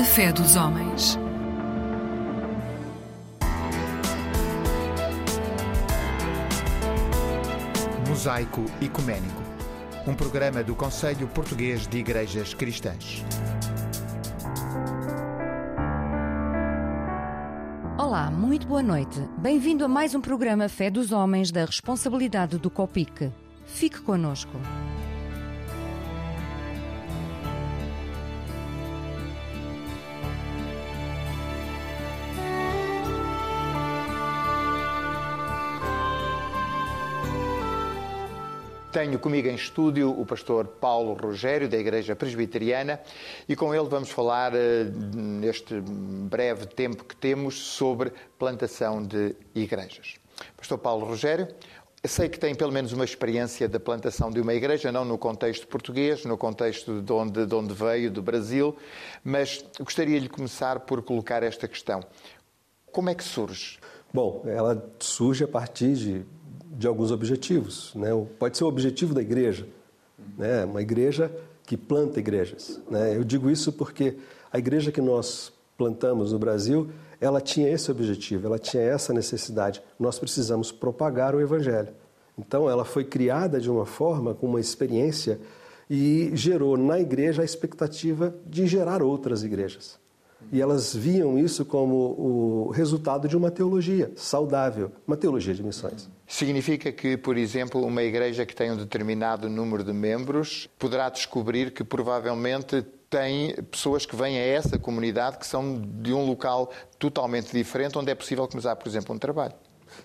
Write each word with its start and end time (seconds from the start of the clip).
A 0.00 0.02
fé 0.02 0.32
dos 0.32 0.56
homens. 0.56 1.18
Mosaico 8.08 8.64
Ecuménico, 8.80 9.42
um 10.06 10.14
programa 10.14 10.64
do 10.64 10.74
Conselho 10.74 11.28
Português 11.28 11.86
de 11.86 11.98
Igrejas 11.98 12.54
Cristãs. 12.54 13.22
Olá, 17.98 18.30
muito 18.30 18.66
boa 18.66 18.82
noite. 18.82 19.20
Bem-vindo 19.36 19.84
a 19.84 19.88
mais 19.88 20.14
um 20.14 20.20
programa 20.22 20.66
Fé 20.70 20.90
dos 20.90 21.12
Homens 21.12 21.52
da 21.52 21.66
responsabilidade 21.66 22.56
do 22.56 22.70
COPIC. 22.70 23.30
Fique 23.66 24.00
conosco. 24.00 24.58
Tenho 38.92 39.20
comigo 39.20 39.46
em 39.46 39.54
estúdio 39.54 40.10
o 40.10 40.26
pastor 40.26 40.66
Paulo 40.66 41.12
Rogério, 41.14 41.68
da 41.68 41.78
Igreja 41.78 42.16
Presbiteriana, 42.16 43.00
e 43.48 43.54
com 43.54 43.72
ele 43.72 43.88
vamos 43.88 44.10
falar, 44.10 44.52
eh, 44.52 44.84
neste 45.14 45.80
breve 45.80 46.66
tempo 46.66 47.04
que 47.04 47.14
temos, 47.14 47.54
sobre 47.54 48.12
plantação 48.36 49.00
de 49.00 49.36
igrejas. 49.54 50.16
Pastor 50.56 50.76
Paulo 50.76 51.06
Rogério, 51.06 51.46
sei 52.04 52.28
que 52.28 52.36
tem 52.36 52.52
pelo 52.52 52.72
menos 52.72 52.92
uma 52.92 53.04
experiência 53.04 53.68
da 53.68 53.78
plantação 53.78 54.28
de 54.28 54.40
uma 54.40 54.54
igreja, 54.54 54.90
não 54.90 55.04
no 55.04 55.16
contexto 55.16 55.68
português, 55.68 56.24
no 56.24 56.36
contexto 56.36 57.00
de 57.00 57.12
onde, 57.12 57.46
de 57.46 57.54
onde 57.54 57.72
veio, 57.72 58.10
do 58.10 58.22
Brasil, 58.22 58.76
mas 59.22 59.64
gostaria 59.78 60.20
de 60.20 60.28
começar 60.28 60.80
por 60.80 61.00
colocar 61.00 61.44
esta 61.44 61.68
questão. 61.68 62.02
Como 62.90 63.08
é 63.08 63.14
que 63.14 63.22
surge? 63.22 63.78
Bom, 64.12 64.42
ela 64.46 64.92
surge 64.98 65.44
a 65.44 65.48
partir 65.48 65.94
de 65.94 66.26
de 66.80 66.86
alguns 66.86 67.12
objetivos. 67.12 67.92
Né? 67.94 68.08
Pode 68.38 68.56
ser 68.56 68.64
o 68.64 68.66
objetivo 68.66 69.12
da 69.12 69.20
igreja, 69.20 69.68
né? 70.38 70.64
uma 70.64 70.80
igreja 70.80 71.30
que 71.66 71.76
planta 71.76 72.18
igrejas. 72.18 72.80
Né? 72.90 73.14
Eu 73.14 73.22
digo 73.22 73.50
isso 73.50 73.70
porque 73.70 74.16
a 74.50 74.58
igreja 74.58 74.90
que 74.90 75.02
nós 75.02 75.52
plantamos 75.76 76.32
no 76.32 76.38
Brasil, 76.38 76.88
ela 77.20 77.38
tinha 77.38 77.68
esse 77.68 77.90
objetivo, 77.90 78.46
ela 78.46 78.58
tinha 78.58 78.82
essa 78.82 79.12
necessidade. 79.12 79.82
Nós 79.98 80.18
precisamos 80.18 80.72
propagar 80.72 81.34
o 81.34 81.40
Evangelho. 81.40 81.90
Então, 82.38 82.70
ela 82.70 82.86
foi 82.86 83.04
criada 83.04 83.60
de 83.60 83.70
uma 83.70 83.84
forma, 83.84 84.32
com 84.32 84.46
uma 84.46 84.60
experiência, 84.60 85.38
e 85.90 86.30
gerou 86.32 86.78
na 86.78 86.98
igreja 86.98 87.42
a 87.42 87.44
expectativa 87.44 88.34
de 88.46 88.66
gerar 88.66 89.02
outras 89.02 89.42
igrejas. 89.42 89.98
E 90.52 90.60
elas 90.60 90.94
viam 90.94 91.38
isso 91.38 91.64
como 91.64 91.94
o 91.94 92.70
resultado 92.70 93.28
de 93.28 93.36
uma 93.36 93.50
teologia 93.50 94.10
saudável, 94.16 94.90
uma 95.06 95.16
teologia 95.16 95.54
de 95.54 95.62
missões. 95.62 96.08
Significa 96.26 96.90
que, 96.92 97.16
por 97.16 97.36
exemplo, 97.36 97.84
uma 97.84 98.02
igreja 98.02 98.46
que 98.46 98.54
tem 98.54 98.70
um 98.70 98.76
determinado 98.76 99.48
número 99.48 99.84
de 99.84 99.92
membros 99.92 100.68
poderá 100.78 101.08
descobrir 101.08 101.72
que 101.72 101.84
provavelmente 101.84 102.84
tem 103.10 103.56
pessoas 103.70 104.06
que 104.06 104.14
vêm 104.14 104.38
a 104.38 104.40
essa 104.40 104.78
comunidade 104.78 105.38
que 105.38 105.46
são 105.46 105.82
de 106.00 106.12
um 106.12 106.24
local 106.24 106.70
totalmente 106.98 107.52
diferente, 107.52 107.98
onde 107.98 108.10
é 108.10 108.14
possível 108.14 108.46
começar, 108.46 108.76
por 108.76 108.88
exemplo, 108.88 109.14
um 109.14 109.18
trabalho. 109.18 109.54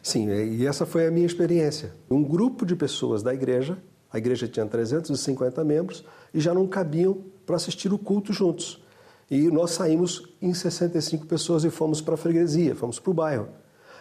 Sim, 0.01 0.27
e 0.29 0.65
essa 0.65 0.85
foi 0.85 1.05
a 1.05 1.11
minha 1.11 1.25
experiência. 1.25 1.93
Um 2.09 2.23
grupo 2.23 2.65
de 2.65 2.75
pessoas 2.75 3.21
da 3.21 3.33
igreja, 3.33 3.77
a 4.11 4.17
igreja 4.17 4.47
tinha 4.47 4.65
350 4.65 5.63
membros, 5.63 6.03
e 6.33 6.39
já 6.39 6.53
não 6.53 6.67
cabiam 6.67 7.23
para 7.45 7.55
assistir 7.55 7.93
o 7.93 7.99
culto 7.99 8.33
juntos. 8.33 8.83
E 9.29 9.49
nós 9.49 9.71
saímos 9.71 10.23
em 10.41 10.53
65 10.53 11.25
pessoas 11.25 11.63
e 11.63 11.69
fomos 11.69 12.01
para 12.01 12.13
a 12.13 12.17
freguesia, 12.17 12.75
fomos 12.75 12.99
para 12.99 13.11
o 13.11 13.13
bairro. 13.13 13.47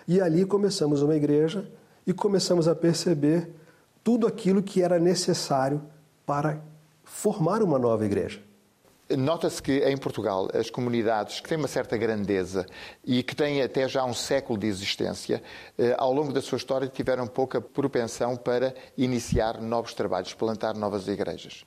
E 0.06 0.20
ali 0.20 0.44
começamos 0.44 1.00
uma 1.02 1.16
igreja 1.16 1.66
e 2.06 2.12
começamos 2.12 2.68
a 2.68 2.74
perceber 2.74 3.50
tudo 4.02 4.26
aquilo 4.26 4.62
que 4.62 4.82
era 4.82 4.98
necessário 4.98 5.82
para 6.26 6.60
formar 7.02 7.62
uma 7.62 7.78
nova 7.78 8.04
igreja. 8.04 8.40
Nota-se 9.10 9.62
que 9.62 9.80
em 9.86 9.96
Portugal 9.98 10.48
as 10.54 10.70
comunidades 10.70 11.38
que 11.38 11.48
têm 11.48 11.58
uma 11.58 11.68
certa 11.68 11.96
grandeza 11.96 12.64
e 13.04 13.22
que 13.22 13.36
têm 13.36 13.62
até 13.62 13.86
já 13.86 14.02
um 14.02 14.14
século 14.14 14.58
de 14.58 14.66
existência, 14.66 15.42
eh, 15.78 15.94
ao 15.98 16.10
longo 16.12 16.32
da 16.32 16.40
sua 16.40 16.56
história 16.56 16.88
tiveram 16.88 17.26
pouca 17.26 17.60
propensão 17.60 18.34
para 18.34 18.74
iniciar 18.96 19.60
novos 19.60 19.92
trabalhos, 19.92 20.32
plantar 20.32 20.74
novas 20.74 21.06
igrejas. 21.06 21.66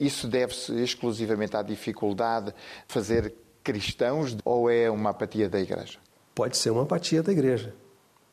Isso 0.00 0.26
deve-se 0.26 0.72
exclusivamente 0.82 1.56
à 1.56 1.62
dificuldade 1.62 2.46
de 2.46 2.54
fazer 2.92 3.34
cristãos 3.62 4.36
ou 4.44 4.68
é 4.68 4.90
uma 4.90 5.10
apatia 5.10 5.48
da 5.48 5.60
Igreja? 5.60 5.98
Pode 6.34 6.56
ser 6.56 6.70
uma 6.70 6.82
apatia 6.82 7.22
da 7.22 7.32
Igreja. 7.32 7.74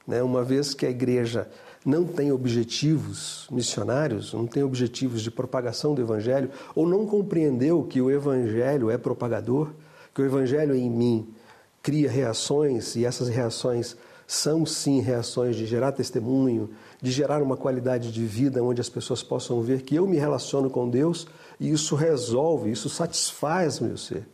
Né? 0.07 0.23
Uma 0.23 0.43
vez 0.43 0.73
que 0.73 0.85
a 0.85 0.89
Igreja 0.89 1.49
não 1.85 2.05
tem 2.05 2.31
objetivos 2.31 3.47
missionários, 3.51 4.33
não 4.33 4.45
tem 4.45 4.63
objetivos 4.63 5.21
de 5.21 5.31
propagação 5.31 5.93
do 5.93 6.01
Evangelho, 6.01 6.49
ou 6.75 6.87
não 6.87 7.05
compreendeu 7.05 7.83
que 7.83 8.01
o 8.01 8.11
Evangelho 8.11 8.89
é 8.89 8.97
propagador, 8.97 9.71
que 10.13 10.21
o 10.21 10.25
Evangelho 10.25 10.75
em 10.75 10.89
mim 10.89 11.33
cria 11.81 12.09
reações 12.09 12.95
e 12.95 13.05
essas 13.05 13.29
reações 13.29 13.95
são 14.27 14.63
sim 14.65 15.01
reações 15.01 15.55
de 15.55 15.65
gerar 15.65 15.91
testemunho, 15.91 16.69
de 17.01 17.09
gerar 17.09 17.41
uma 17.41 17.57
qualidade 17.57 18.11
de 18.11 18.25
vida 18.25 18.63
onde 18.63 18.79
as 18.79 18.89
pessoas 18.89 19.23
possam 19.23 19.61
ver 19.61 19.81
que 19.81 19.95
eu 19.95 20.05
me 20.05 20.17
relaciono 20.17 20.69
com 20.69 20.87
Deus 20.87 21.25
e 21.59 21.71
isso 21.71 21.95
resolve, 21.95 22.71
isso 22.71 22.89
satisfaz 22.89 23.79
meu 23.79 23.97
ser. 23.97 24.25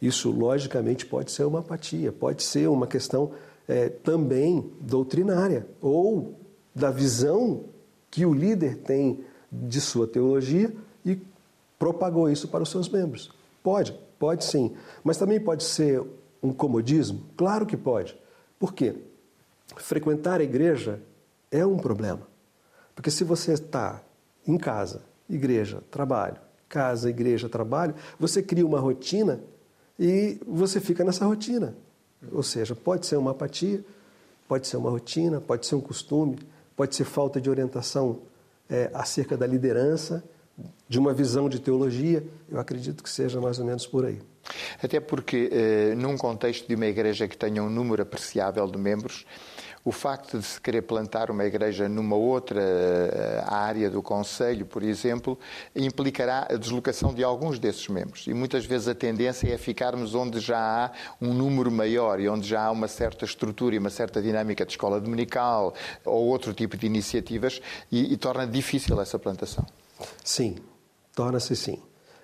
Isso, 0.00 0.30
logicamente, 0.30 1.04
pode 1.04 1.30
ser 1.30 1.44
uma 1.44 1.58
apatia, 1.58 2.12
pode 2.12 2.42
ser 2.42 2.68
uma 2.68 2.86
questão 2.86 3.32
é, 3.66 3.88
também 3.88 4.72
doutrinária 4.80 5.66
ou 5.80 6.38
da 6.74 6.90
visão 6.90 7.64
que 8.10 8.24
o 8.24 8.32
líder 8.32 8.78
tem 8.78 9.24
de 9.50 9.80
sua 9.80 10.06
teologia 10.06 10.74
e 11.04 11.20
propagou 11.78 12.30
isso 12.30 12.48
para 12.48 12.62
os 12.62 12.70
seus 12.70 12.88
membros. 12.88 13.30
Pode, 13.62 13.92
pode 14.18 14.44
sim. 14.44 14.74
Mas 15.02 15.18
também 15.18 15.40
pode 15.40 15.64
ser 15.64 16.02
um 16.42 16.52
comodismo? 16.52 17.22
Claro 17.36 17.66
que 17.66 17.76
pode. 17.76 18.16
Por 18.58 18.72
quê? 18.72 18.94
Frequentar 19.76 20.40
a 20.40 20.44
igreja 20.44 21.02
é 21.50 21.66
um 21.66 21.76
problema. 21.76 22.26
Porque 22.94 23.10
se 23.10 23.24
você 23.24 23.52
está 23.52 24.02
em 24.46 24.56
casa 24.56 25.02
igreja, 25.28 25.82
trabalho, 25.90 26.36
casa, 26.68 27.08
igreja, 27.10 27.48
trabalho, 27.48 27.94
você 28.18 28.42
cria 28.42 28.66
uma 28.66 28.78
rotina 28.78 29.40
e 29.98 30.38
você 30.46 30.80
fica 30.80 31.04
nessa 31.04 31.24
rotina. 31.24 31.74
Ou 32.32 32.42
seja, 32.42 32.74
pode 32.74 33.06
ser 33.06 33.16
uma 33.16 33.30
apatia, 33.30 33.84
pode 34.46 34.66
ser 34.66 34.76
uma 34.76 34.90
rotina, 34.90 35.40
pode 35.40 35.66
ser 35.66 35.74
um 35.74 35.80
costume, 35.80 36.38
pode 36.76 36.94
ser 36.94 37.04
falta 37.04 37.40
de 37.40 37.48
orientação 37.48 38.20
é, 38.68 38.90
acerca 38.92 39.36
da 39.36 39.46
liderança, 39.46 40.22
de 40.88 40.98
uma 40.98 41.12
visão 41.12 41.48
de 41.48 41.60
teologia. 41.60 42.24
Eu 42.48 42.58
acredito 42.58 43.02
que 43.02 43.10
seja 43.10 43.40
mais 43.40 43.58
ou 43.58 43.64
menos 43.64 43.86
por 43.86 44.04
aí. 44.04 44.20
Até 44.82 44.98
porque, 44.98 45.50
eh, 45.52 45.94
num 45.94 46.16
contexto 46.16 46.66
de 46.66 46.74
uma 46.74 46.86
igreja 46.86 47.28
que 47.28 47.36
tenha 47.36 47.62
um 47.62 47.68
número 47.68 48.02
apreciável 48.02 48.66
de 48.66 48.78
membros, 48.78 49.26
o 49.84 49.92
facto 49.92 50.38
de 50.38 50.44
se 50.44 50.60
querer 50.60 50.82
plantar 50.82 51.30
uma 51.30 51.44
igreja 51.44 51.88
numa 51.88 52.16
outra 52.16 52.60
eh, 52.60 53.44
área 53.46 53.90
do 53.90 54.02
Conselho, 54.02 54.66
por 54.66 54.82
exemplo, 54.82 55.38
implicará 55.74 56.46
a 56.50 56.56
deslocação 56.56 57.14
de 57.14 57.24
alguns 57.24 57.58
desses 57.58 57.88
membros. 57.88 58.26
E 58.26 58.34
muitas 58.34 58.64
vezes 58.64 58.88
a 58.88 58.94
tendência 58.94 59.52
é 59.52 59.56
ficarmos 59.56 60.14
onde 60.14 60.40
já 60.40 60.58
há 60.58 60.90
um 61.20 61.32
número 61.32 61.70
maior 61.70 62.20
e 62.20 62.28
onde 62.28 62.46
já 62.46 62.64
há 62.64 62.70
uma 62.70 62.88
certa 62.88 63.24
estrutura 63.24 63.74
e 63.74 63.78
uma 63.78 63.90
certa 63.90 64.20
dinâmica 64.20 64.64
de 64.64 64.72
escola 64.72 65.00
dominical 65.00 65.74
ou 66.04 66.26
outro 66.26 66.52
tipo 66.52 66.76
de 66.76 66.86
iniciativas 66.86 67.60
e, 67.90 68.12
e 68.12 68.16
torna 68.16 68.46
difícil 68.46 69.00
essa 69.00 69.18
plantação. 69.18 69.64
Sim, 70.24 70.56
torna-se 71.14 71.56
sim. 71.56 71.80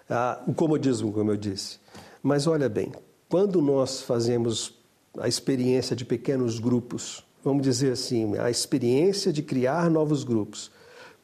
Ah, 0.08 0.42
o 0.46 0.52
comodismo, 0.52 1.12
como 1.12 1.30
eu 1.30 1.36
disse. 1.36 1.78
Mas 2.22 2.46
olha 2.46 2.68
bem, 2.68 2.92
quando 3.28 3.60
nós 3.60 4.02
fazemos 4.02 4.74
a 5.18 5.28
experiência 5.28 5.94
de 5.94 6.04
pequenos 6.04 6.58
grupos, 6.58 7.24
vamos 7.44 7.62
dizer 7.62 7.92
assim, 7.92 8.36
a 8.38 8.50
experiência 8.50 9.30
de 9.30 9.42
criar 9.42 9.90
novos 9.90 10.24
grupos. 10.24 10.72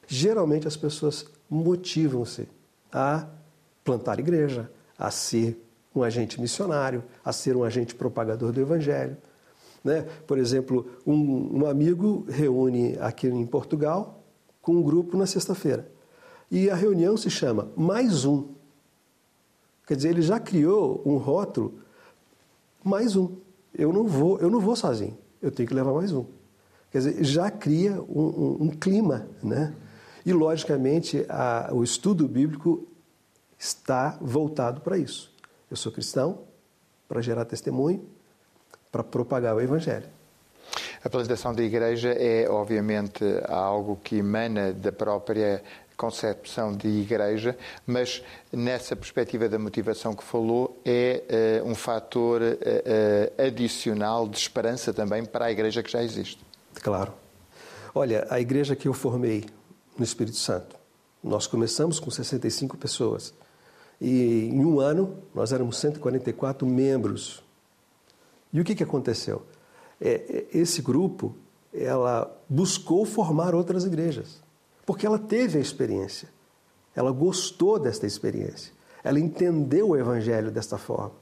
Geralmente 0.07 0.69
as 0.69 0.77
pessoas 0.77 1.25
motivam-se 1.49 2.47
a 2.93 3.27
plantar 3.83 4.19
igreja, 4.19 4.71
a 4.99 5.11
ser 5.11 5.59
um 5.95 6.03
agente 6.03 6.39
missionário, 6.39 7.03
a 7.25 7.33
ser 7.33 7.57
um 7.57 7.65
agente 7.65 7.95
propagador 7.95 8.53
do 8.53 8.61
evangelho. 8.61 9.17
Né? 9.83 10.03
Por 10.27 10.37
exemplo, 10.37 10.87
um, 11.07 11.63
um 11.63 11.67
amigo 11.67 12.27
reúne 12.29 12.99
aqui 13.01 13.27
em 13.27 13.47
Portugal 13.47 14.23
com 14.61 14.73
um 14.73 14.83
grupo 14.83 15.17
na 15.17 15.27
sexta-feira. 15.27 15.91
E 16.51 16.69
a 16.69 16.75
reunião 16.75 17.17
se 17.17 17.31
chama 17.31 17.73
Mais 17.75 18.27
Um. 18.27 18.49
Quer 19.87 19.97
dizer, 19.97 20.11
ele 20.11 20.23
já 20.23 20.39
criou 20.39 21.03
um 21.07 21.17
rótulo 21.17 21.81
mais 22.85 23.17
um. 23.17 23.37
Eu 23.73 23.93
não 23.93 24.07
vou, 24.07 24.39
eu 24.39 24.51
não 24.51 24.61
vou 24.61 24.77
sozinho 24.77 25.17
eu 25.43 25.51
tenho 25.51 25.69
que 25.69 25.75
levar 25.75 25.93
mais 25.93 26.13
um. 26.13 26.25
Quer 26.91 26.99
dizer, 26.99 27.25
já 27.25 27.51
cria 27.51 28.01
um, 28.03 28.21
um, 28.21 28.57
um 28.63 28.71
clima, 28.71 29.29
né? 29.43 29.75
E, 30.25 30.33
logicamente, 30.33 31.25
a, 31.29 31.71
o 31.73 31.83
estudo 31.83 32.29
bíblico 32.29 32.87
está 33.59 34.19
voltado 34.21 34.81
para 34.81 34.99
isso. 34.99 35.33
Eu 35.71 35.77
sou 35.77 35.93
cristão, 35.93 36.41
para 37.09 37.21
gerar 37.21 37.45
testemunho, 37.45 38.05
para 38.91 39.03
propagar 39.03 39.55
o 39.55 39.61
Evangelho. 39.61 40.07
A 41.03 41.09
plantação 41.09 41.55
da 41.55 41.63
igreja 41.63 42.11
é, 42.11 42.49
obviamente, 42.49 43.25
algo 43.49 43.97
que 43.97 44.17
emana 44.17 44.73
da 44.73 44.93
própria 44.93 45.63
concepção 46.01 46.75
de 46.75 46.89
igreja, 46.89 47.55
mas 47.87 48.23
nessa 48.51 48.97
perspectiva 48.97 49.51
da 49.51 49.59
motivação 49.59 50.15
que 50.15 50.25
falou, 50.25 50.81
é 50.83 51.61
uh, 51.63 51.69
um 51.69 51.75
fator 51.75 52.41
uh, 52.41 53.47
adicional 53.47 54.27
de 54.27 54.39
esperança 54.39 54.95
também 54.95 55.27
para 55.27 55.45
a 55.45 55.53
igreja 55.53 55.83
que 55.83 55.93
já 55.93 56.03
existe. 56.03 56.43
Claro. 56.83 57.13
Olha, 57.95 58.27
a 58.31 58.41
igreja 58.41 58.75
que 58.75 58.89
eu 58.89 58.95
formei 58.95 59.45
no 59.99 60.03
Espírito 60.03 60.39
Santo, 60.39 60.75
nós 61.23 61.47
começamos 61.47 62.01
com 62.01 62.11
65 62.11 62.79
pessoas. 62.79 63.35
E 64.01 64.49
em 64.51 64.65
um 64.65 64.81
ano, 64.81 65.19
nós 65.35 65.53
éramos 65.53 65.77
144 65.77 66.67
membros. 66.67 67.43
E 68.51 68.59
o 68.59 68.65
que, 68.65 68.75
que 68.75 68.83
aconteceu? 68.83 69.43
É, 70.01 70.47
é, 70.55 70.59
esse 70.59 70.81
grupo, 70.81 71.37
ela 71.75 72.35
buscou 72.49 73.05
formar 73.05 73.55
outras 73.55 73.85
igrejas, 73.85 74.41
porque 74.91 75.07
ela 75.07 75.21
teve 75.21 75.57
a 75.57 75.61
experiência. 75.61 76.29
Ela 76.97 77.13
gostou 77.13 77.79
desta 77.79 78.09
experiência. 78.09 78.73
Ela 79.05 79.21
entendeu 79.21 79.91
o 79.91 79.97
evangelho 79.97 80.51
desta 80.51 80.77
forma. 80.77 81.13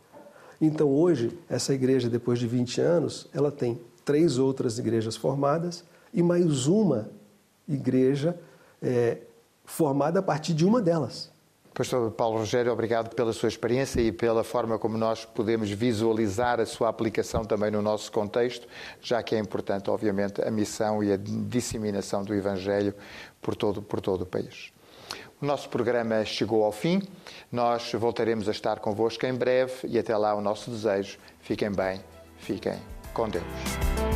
Então, 0.59 0.89
hoje, 0.89 1.39
essa 1.51 1.75
igreja, 1.75 2.09
depois 2.09 2.39
de 2.39 2.47
20 2.47 2.81
anos, 2.81 3.29
ela 3.31 3.53
tem 3.53 3.79
três 4.07 4.39
outras 4.39 4.79
igrejas 4.79 5.17
formadas 5.17 5.85
e 6.15 6.23
mais 6.23 6.67
uma 6.67 7.11
igreja 7.69 8.41
é, 8.81 9.19
formada 9.67 10.21
a 10.21 10.23
partir 10.23 10.55
de 10.55 10.65
uma 10.65 10.81
delas. 10.81 11.31
Pastor 11.79 12.11
Paulo 12.11 12.39
Rogério, 12.39 12.73
obrigado 12.73 13.15
pela 13.15 13.33
sua 13.33 13.49
experiência 13.49 14.01
e 14.01 14.11
pela 14.11 14.43
forma 14.43 14.81
como 14.81 14.99
nós 14.99 15.25
podemos 15.25 15.71
visualizar 15.71 16.59
a 16.59 16.67
sua 16.67 16.89
aplicação 16.89 17.45
também 17.45 17.71
no 17.71 17.81
nosso 17.81 18.11
contexto, 18.11 18.67
já 19.01 19.23
que 19.23 19.37
é 19.37 19.39
importante, 19.39 19.89
obviamente, 19.89 20.43
a 20.43 20.51
missão 20.51 21.05
e 21.05 21.13
a 21.13 21.17
disseminação 21.17 22.25
do 22.25 22.35
Evangelho 22.35 22.93
por 23.41 23.55
todo, 23.55 23.81
por 23.81 24.01
todo 24.01 24.23
o 24.23 24.27
país. 24.27 24.73
O 25.41 25.47
nosso 25.47 25.69
programa 25.69 26.25
chegou 26.25 26.65
ao 26.65 26.73
fim. 26.73 27.01
Nós 27.51 27.93
voltaremos 27.93 28.49
a 28.49 28.51
estar 28.51 28.81
convosco 28.81 29.25
em 29.25 29.33
breve 29.33 29.87
e 29.87 30.01
até 30.01 30.17
lá 30.17 30.35
o 30.35 30.41
nosso 30.41 30.73
desejo. 30.73 31.17
Fiquem 31.43 31.71
bem, 31.71 32.01
fiquem 32.39 32.75
com 33.15 33.29
Deus. 33.29 34.08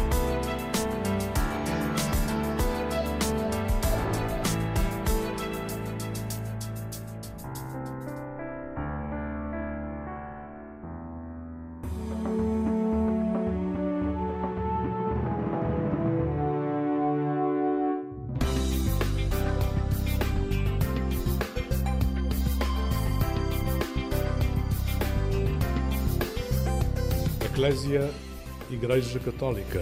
Igreja 28.83 29.21
Católica. 29.21 29.79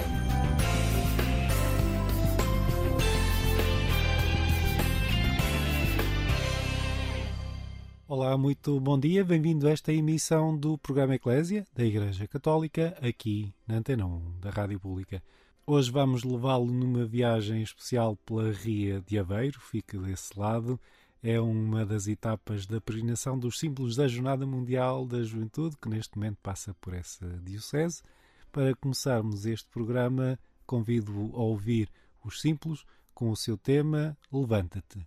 Olá, 8.06 8.36
muito 8.36 8.78
bom 8.78 9.00
dia, 9.00 9.24
bem-vindo 9.24 9.66
a 9.66 9.70
esta 9.70 9.90
emissão 9.90 10.54
do 10.54 10.76
programa 10.76 11.14
Eclésia 11.14 11.66
da 11.74 11.82
Igreja 11.82 12.28
Católica, 12.28 12.94
aqui 13.00 13.54
na 13.66 13.76
Antena 13.76 14.04
1 14.04 14.38
da 14.38 14.50
Rádio 14.50 14.78
Pública. 14.78 15.22
Hoje 15.66 15.90
vamos 15.90 16.22
levá-lo 16.22 16.66
numa 16.66 17.06
viagem 17.06 17.62
especial 17.62 18.16
pela 18.16 18.52
Ria 18.52 19.00
de 19.00 19.18
Aveiro, 19.18 19.58
fique 19.60 19.96
desse 19.96 20.38
lado. 20.38 20.78
É 21.22 21.40
uma 21.40 21.86
das 21.86 22.06
etapas 22.06 22.66
da 22.66 22.82
peregrinação 22.82 23.38
dos 23.38 23.58
símbolos 23.58 23.96
da 23.96 24.06
Jornada 24.06 24.44
Mundial 24.44 25.06
da 25.06 25.22
Juventude, 25.22 25.78
que 25.80 25.88
neste 25.88 26.18
momento 26.18 26.36
passa 26.42 26.74
por 26.82 26.92
essa 26.92 27.26
diocese. 27.42 28.02
Para 28.52 28.74
começarmos 28.74 29.46
este 29.46 29.68
programa, 29.68 30.36
convido-o 30.66 31.36
a 31.36 31.42
ouvir 31.42 31.88
os 32.24 32.40
símbolos 32.40 32.84
com 33.14 33.30
o 33.30 33.36
seu 33.36 33.56
tema 33.56 34.18
Levanta-te. 34.32 35.06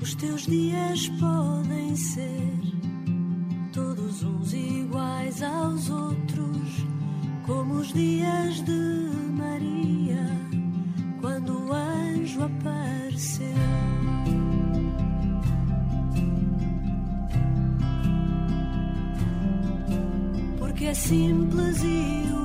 Os 0.00 0.14
teus 0.14 0.46
dias 0.46 1.08
podem 1.20 1.96
ser 1.96 2.60
todos 3.72 4.22
uns 4.22 4.52
iguais 4.52 5.42
aos 5.42 5.90
outros, 5.90 6.86
como 7.46 7.74
os 7.74 7.92
dias 7.92 8.62
de 8.62 9.10
Maria, 9.32 10.24
quando 11.20 11.66
o 11.66 11.72
anjo 11.72 12.44
apareceu. 12.44 13.71
Simples 20.94 21.82
e 21.82 21.86
humilde. 21.86 22.41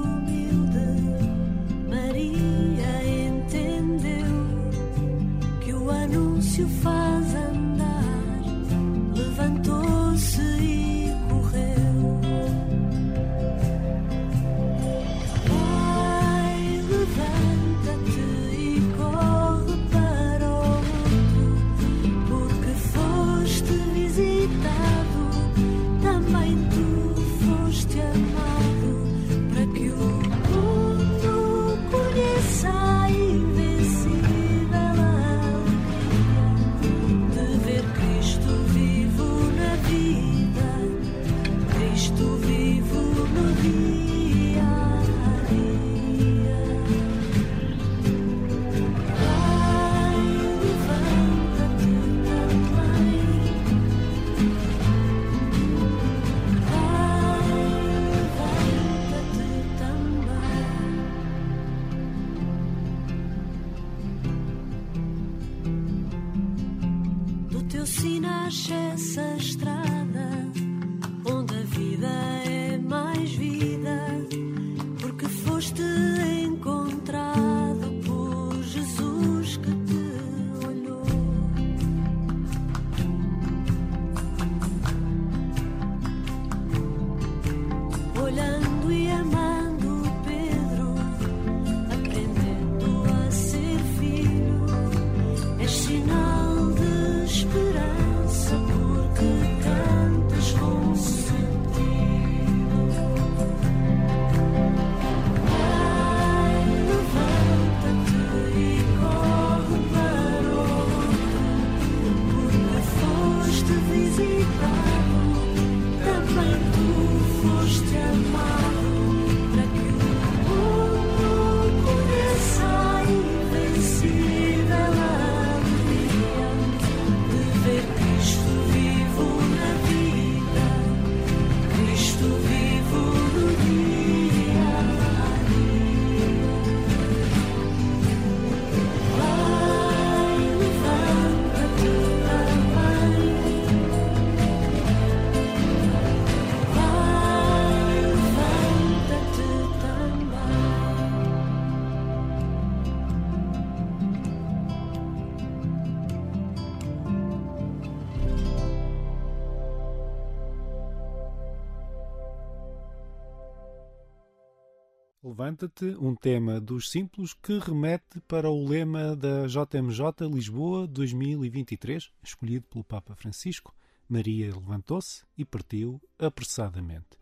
Levanta-te, 165.48 165.96
um 165.98 166.14
tema 166.14 166.60
dos 166.60 166.92
simples 166.92 167.34
que 167.34 167.58
remete 167.58 168.20
para 168.28 168.50
o 168.50 168.68
lema 168.68 169.16
da 169.16 169.48
JMJ 169.48 170.28
Lisboa 170.30 170.86
2023, 170.86 172.12
escolhido 172.22 172.66
pelo 172.70 172.84
Papa 172.84 173.16
Francisco. 173.16 173.74
Maria 174.10 174.48
levantou-se 174.48 175.24
e 175.38 175.46
partiu 175.46 176.02
apressadamente. 176.20 177.18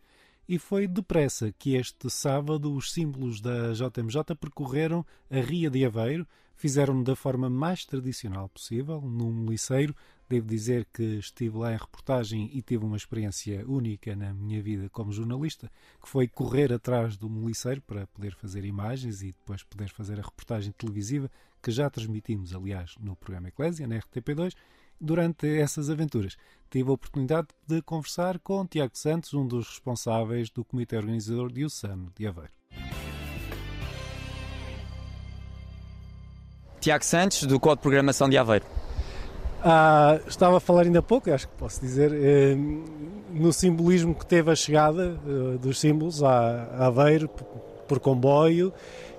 E 0.48 0.58
foi 0.58 0.88
depressa 0.88 1.52
que 1.56 1.76
este 1.76 2.10
sábado 2.10 2.74
os 2.74 2.92
símbolos 2.92 3.40
da 3.40 3.72
JMJ 3.72 4.34
percorreram 4.40 5.06
a 5.30 5.38
Ria 5.38 5.70
de 5.70 5.84
Aveiro, 5.84 6.26
fizeram-no 6.56 7.04
da 7.04 7.14
forma 7.14 7.48
mais 7.48 7.84
tradicional 7.84 8.48
possível, 8.48 9.00
num 9.02 9.32
meliceiro. 9.32 9.94
Devo 10.28 10.46
dizer 10.46 10.86
que 10.92 11.18
estive 11.18 11.58
lá 11.58 11.72
em 11.72 11.76
reportagem 11.76 12.50
e 12.52 12.60
tive 12.60 12.84
uma 12.84 12.96
experiência 12.96 13.64
única 13.66 14.16
na 14.16 14.34
minha 14.34 14.60
vida 14.62 14.88
como 14.90 15.12
jornalista, 15.12 15.70
que 16.02 16.08
foi 16.08 16.26
correr 16.26 16.72
atrás 16.72 17.16
do 17.16 17.30
meliceiro 17.30 17.80
para 17.82 18.06
poder 18.08 18.34
fazer 18.34 18.64
imagens 18.64 19.22
e 19.22 19.26
depois 19.26 19.62
poder 19.62 19.88
fazer 19.88 20.18
a 20.18 20.22
reportagem 20.22 20.72
televisiva, 20.72 21.30
que 21.62 21.70
já 21.70 21.88
transmitimos, 21.88 22.54
aliás, 22.54 22.94
no 22.98 23.14
programa 23.14 23.48
Eclésia, 23.48 23.86
na 23.86 23.96
RTP2, 23.96 24.52
Durante 25.00 25.46
essas 25.46 25.90
aventuras, 25.90 26.36
tive 26.70 26.88
a 26.88 26.94
oportunidade 26.94 27.48
de 27.66 27.82
conversar 27.82 28.38
com 28.38 28.66
Tiago 28.66 28.96
Santos, 28.96 29.34
um 29.34 29.46
dos 29.46 29.68
responsáveis 29.68 30.48
do 30.48 30.64
comitê 30.64 30.96
organizador 30.96 31.52
de 31.52 31.64
USAM 31.64 32.06
de 32.16 32.26
Aveiro. 32.26 32.52
Tiago 36.80 37.04
Santos, 37.04 37.42
do 37.42 37.60
Código 37.60 37.80
de 37.80 37.82
Programação 37.82 38.28
de 38.28 38.38
Aveiro. 38.38 38.64
Ah, 39.68 40.20
estava 40.28 40.58
a 40.58 40.60
falar 40.60 40.82
ainda 40.82 41.00
há 41.00 41.02
pouco, 41.02 41.28
acho 41.28 41.48
que 41.48 41.54
posso 41.54 41.80
dizer, 41.80 42.12
eh, 42.14 42.56
no 43.32 43.52
simbolismo 43.52 44.14
que 44.14 44.24
teve 44.24 44.48
a 44.48 44.54
chegada 44.54 45.18
eh, 45.26 45.58
dos 45.58 45.80
símbolos 45.80 46.22
a 46.22 46.86
Aveiro 46.86 47.28
por 47.88 47.98
comboio 47.98 48.72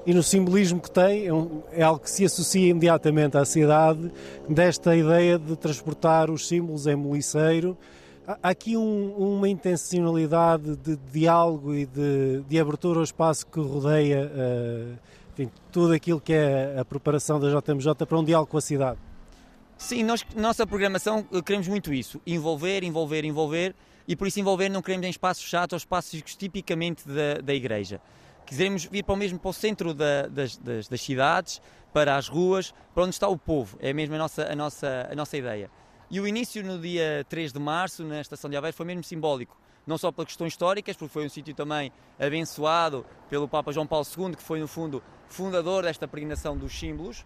e 0.06 0.14
no 0.14 0.24
simbolismo 0.24 0.80
que 0.80 0.90
tem, 0.90 1.28
é, 1.28 1.82
é, 1.82 1.84
algo 1.84 2.00
que 2.00 2.10
se 2.10 2.24
associa 2.24 2.70
imediatamente 2.70 3.38
à 3.38 3.44
cidade, 3.44 4.10
desta 4.48 4.96
ideia 4.96 5.38
de 5.38 5.54
transportar 5.58 6.32
os 6.32 6.48
símbolos 6.48 6.88
em 6.88 6.96
moliceiro. 6.96 7.78
Há 8.26 8.52
aqui 8.52 8.78
um, 8.78 9.16
uma 9.18 9.50
intencionalidade 9.50 10.78
de 10.78 10.96
diálogo 11.12 11.74
e 11.74 11.86
de, 11.86 12.42
de, 12.48 12.58
abertura 12.58 13.00
ao 13.00 13.04
espaço 13.04 13.46
que 13.46 13.60
rodeia 13.60 14.32
uh, 14.34 14.98
enfim, 15.34 15.52
tudo 15.74 15.92
aquilo 15.92 16.22
que 16.22 16.32
é 16.32 16.80
a 16.80 16.86
preparação 16.86 17.38
da 17.38 17.50
JMJ 17.50 17.94
para 18.08 18.18
um 18.18 18.24
diálogo 18.24 18.50
com 18.50 18.58
a 18.58 18.62
cidade. 18.62 19.07
Sim, 19.78 20.04
nós, 20.04 20.26
nossa 20.36 20.66
programação 20.66 21.28
eh, 21.32 21.42
queremos 21.42 21.68
muito 21.68 21.94
isso, 21.94 22.20
envolver, 22.26 22.84
envolver, 22.84 23.24
envolver, 23.24 23.76
e 24.08 24.16
por 24.16 24.28
isso 24.28 24.40
envolver 24.40 24.70
não 24.70 24.82
queremos 24.82 25.06
em 25.06 25.10
espaços 25.10 25.44
chatos 25.44 25.74
ou 25.74 25.78
espaços 25.78 26.22
tipicamente 26.36 27.08
da, 27.08 27.42
da 27.44 27.54
igreja 27.54 28.02
quisermos 28.48 28.86
vir 28.86 29.04
para 29.04 29.14
o 29.14 29.18
mesmo 29.18 29.38
para 29.38 29.50
o 29.50 29.54
centro 29.54 29.94
da, 29.94 30.28
das, 30.28 30.58
das, 30.58 30.88
das, 30.88 31.02
cidades, 31.02 31.62
para 31.94 32.16
as 32.16 32.30
ruas, 32.30 32.74
para 32.96 33.04
onde 33.04 33.14
está 33.14 33.28
o 33.28 33.38
povo. 33.38 33.78
É 33.82 33.92
mesmo 33.92 34.16
a 34.16 34.18
nossa, 34.18 34.52
a 34.52 34.56
nossa, 34.56 35.10
a 35.12 35.16
nossa 35.16 35.38
ideia. 35.38 35.70
E 36.10 36.22
o 36.22 36.28
início 36.28 36.64
no 36.64 36.80
dia 36.80 37.26
3 37.28 37.52
de 37.52 37.60
março, 37.60 38.06
na 38.06 38.22
estação 38.22 38.50
de 38.50 38.56
Aveiro, 38.56 38.76
foi 38.76 38.86
mesmo 38.86 39.04
simbólico. 39.04 39.60
Não 39.86 39.98
só 39.98 40.12
pelas 40.12 40.28
questões 40.28 40.54
históricas, 40.54 40.96
porque 40.96 41.14
foi 41.14 41.26
um 41.26 41.30
sítio 41.30 41.54
também 41.54 41.92
abençoado 42.18 43.06
pelo 43.30 43.48
Papa 43.48 43.72
João 43.74 43.86
Paulo 43.86 44.06
II, 44.18 44.36
que 44.36 44.44
foi, 44.44 44.60
no 44.60 44.68
fundo, 44.68 45.04
fundador 45.28 45.84
desta 45.84 46.08
peregrinação 46.08 46.58
dos 46.58 46.78
símbolos, 46.78 47.26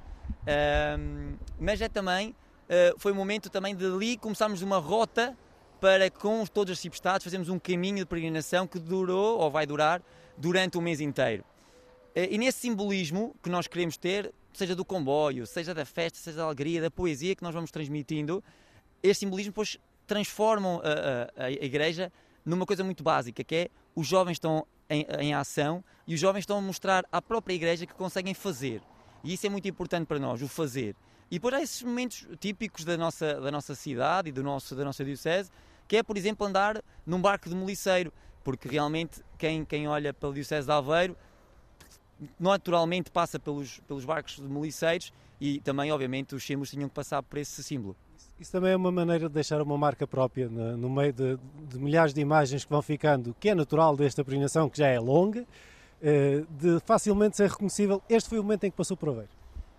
um, 0.99 1.33
mas 1.59 1.81
é 1.81 1.89
também, 1.89 2.29
uh, 2.29 2.97
foi 2.97 3.11
um 3.11 3.15
momento 3.15 3.49
também 3.49 3.75
de 3.75 3.85
ali 3.85 4.17
começarmos 4.17 4.61
uma 4.61 4.77
rota 4.77 5.37
para, 5.79 6.09
com 6.09 6.45
todos 6.45 6.73
os 6.73 6.79
cipestados, 6.79 7.23
fazermos 7.23 7.49
um 7.49 7.57
caminho 7.57 7.97
de 7.97 8.05
peregrinação 8.05 8.67
que 8.67 8.79
durou, 8.79 9.39
ou 9.39 9.49
vai 9.49 9.65
durar, 9.65 10.01
durante 10.37 10.77
o 10.77 10.81
mês 10.81 11.01
inteiro. 11.01 11.43
Eh, 12.15 12.29
e 12.31 12.37
nesse 12.37 12.59
simbolismo 12.59 13.35
que 13.41 13.49
nós 13.49 13.67
queremos 13.67 13.97
ter, 13.97 14.31
seja 14.53 14.75
do 14.75 14.85
comboio, 14.85 15.47
seja 15.47 15.73
da 15.73 15.85
festa, 15.85 16.19
seja 16.19 16.37
da 16.37 16.43
alegria, 16.43 16.81
da 16.81 16.91
poesia 16.91 17.35
que 17.35 17.43
nós 17.43 17.53
vamos 17.53 17.71
transmitindo, 17.71 18.43
esse 19.01 19.21
simbolismo 19.21 19.51
depois 19.51 19.77
transformam 20.05 20.81
a, 20.83 21.43
a, 21.43 21.45
a 21.45 21.51
igreja 21.51 22.11
numa 22.45 22.65
coisa 22.65 22.83
muito 22.83 23.03
básica, 23.03 23.43
que 23.43 23.55
é 23.55 23.69
os 23.95 24.07
jovens 24.07 24.33
estão 24.33 24.65
em, 24.89 25.05
em, 25.19 25.33
ação 25.33 25.83
e 26.05 26.13
os 26.13 26.19
jovens 26.19 26.41
estão 26.41 26.57
a 26.57 26.61
mostrar 26.61 27.05
à 27.11 27.21
própria 27.21 27.53
igreja 27.53 27.85
que 27.85 27.93
conseguem 27.93 28.33
fazer. 28.33 28.81
E 29.23 29.33
isso 29.33 29.45
é 29.45 29.49
muito 29.49 29.67
importante 29.67 30.05
para 30.05 30.19
nós, 30.19 30.41
o 30.41 30.47
fazer. 30.47 30.95
E 31.29 31.35
depois 31.35 31.53
há 31.53 31.61
esses 31.61 31.81
momentos 31.81 32.27
típicos 32.39 32.83
da 32.83 32.97
nossa, 32.97 33.39
da 33.39 33.51
nossa 33.51 33.75
cidade 33.75 34.29
e 34.29 34.31
do 34.31 34.43
nosso, 34.43 34.75
da 34.75 34.83
nossa 34.83 35.03
diocese, 35.05 35.49
que 35.87 35.97
é, 35.97 36.03
por 36.03 36.17
exemplo, 36.17 36.45
andar 36.45 36.81
num 37.05 37.21
barco 37.21 37.49
de 37.49 37.55
moliceiro 37.55 38.11
porque 38.43 38.67
realmente 38.67 39.21
quem, 39.37 39.63
quem 39.65 39.87
olha 39.87 40.13
pela 40.13 40.33
Diocese 40.33 40.65
de 40.65 40.73
Aveiro 40.73 41.15
naturalmente 42.39 43.09
passa 43.09 43.39
pelos, 43.39 43.79
pelos 43.87 44.05
barcos 44.05 44.35
de 44.35 44.43
moliceiros 44.43 45.11
e 45.39 45.59
também, 45.59 45.91
obviamente, 45.91 46.35
os 46.35 46.43
símbolos 46.43 46.69
tinham 46.69 46.87
que 46.87 46.93
passar 46.93 47.23
por 47.23 47.39
esse 47.39 47.63
símbolo. 47.63 47.95
Isso 48.39 48.51
também 48.51 48.71
é 48.71 48.75
uma 48.75 48.91
maneira 48.91 49.27
de 49.27 49.33
deixar 49.33 49.61
uma 49.61 49.77
marca 49.77 50.05
própria 50.05 50.47
no, 50.47 50.89
meio 50.89 51.13
de, 51.13 51.37
de, 51.67 51.79
milhares 51.79 52.13
de 52.13 52.21
imagens 52.21 52.63
que 52.63 52.69
vão 52.69 52.81
ficando, 52.81 53.35
que 53.39 53.49
é 53.49 53.55
natural 53.55 53.95
desta 53.95 54.23
peregrinação, 54.23 54.69
que 54.69 54.77
já 54.77 54.87
é 54.87 54.99
longa, 54.99 55.45
de 56.49 56.79
facilmente 56.85 57.37
ser 57.37 57.49
reconhecível. 57.49 58.01
Este 58.09 58.29
foi 58.29 58.39
o 58.39 58.43
momento 58.43 58.63
em 58.63 58.71
que 58.71 58.77
passou 58.77 58.97
por 58.97 59.09
Aveiro. 59.09 59.29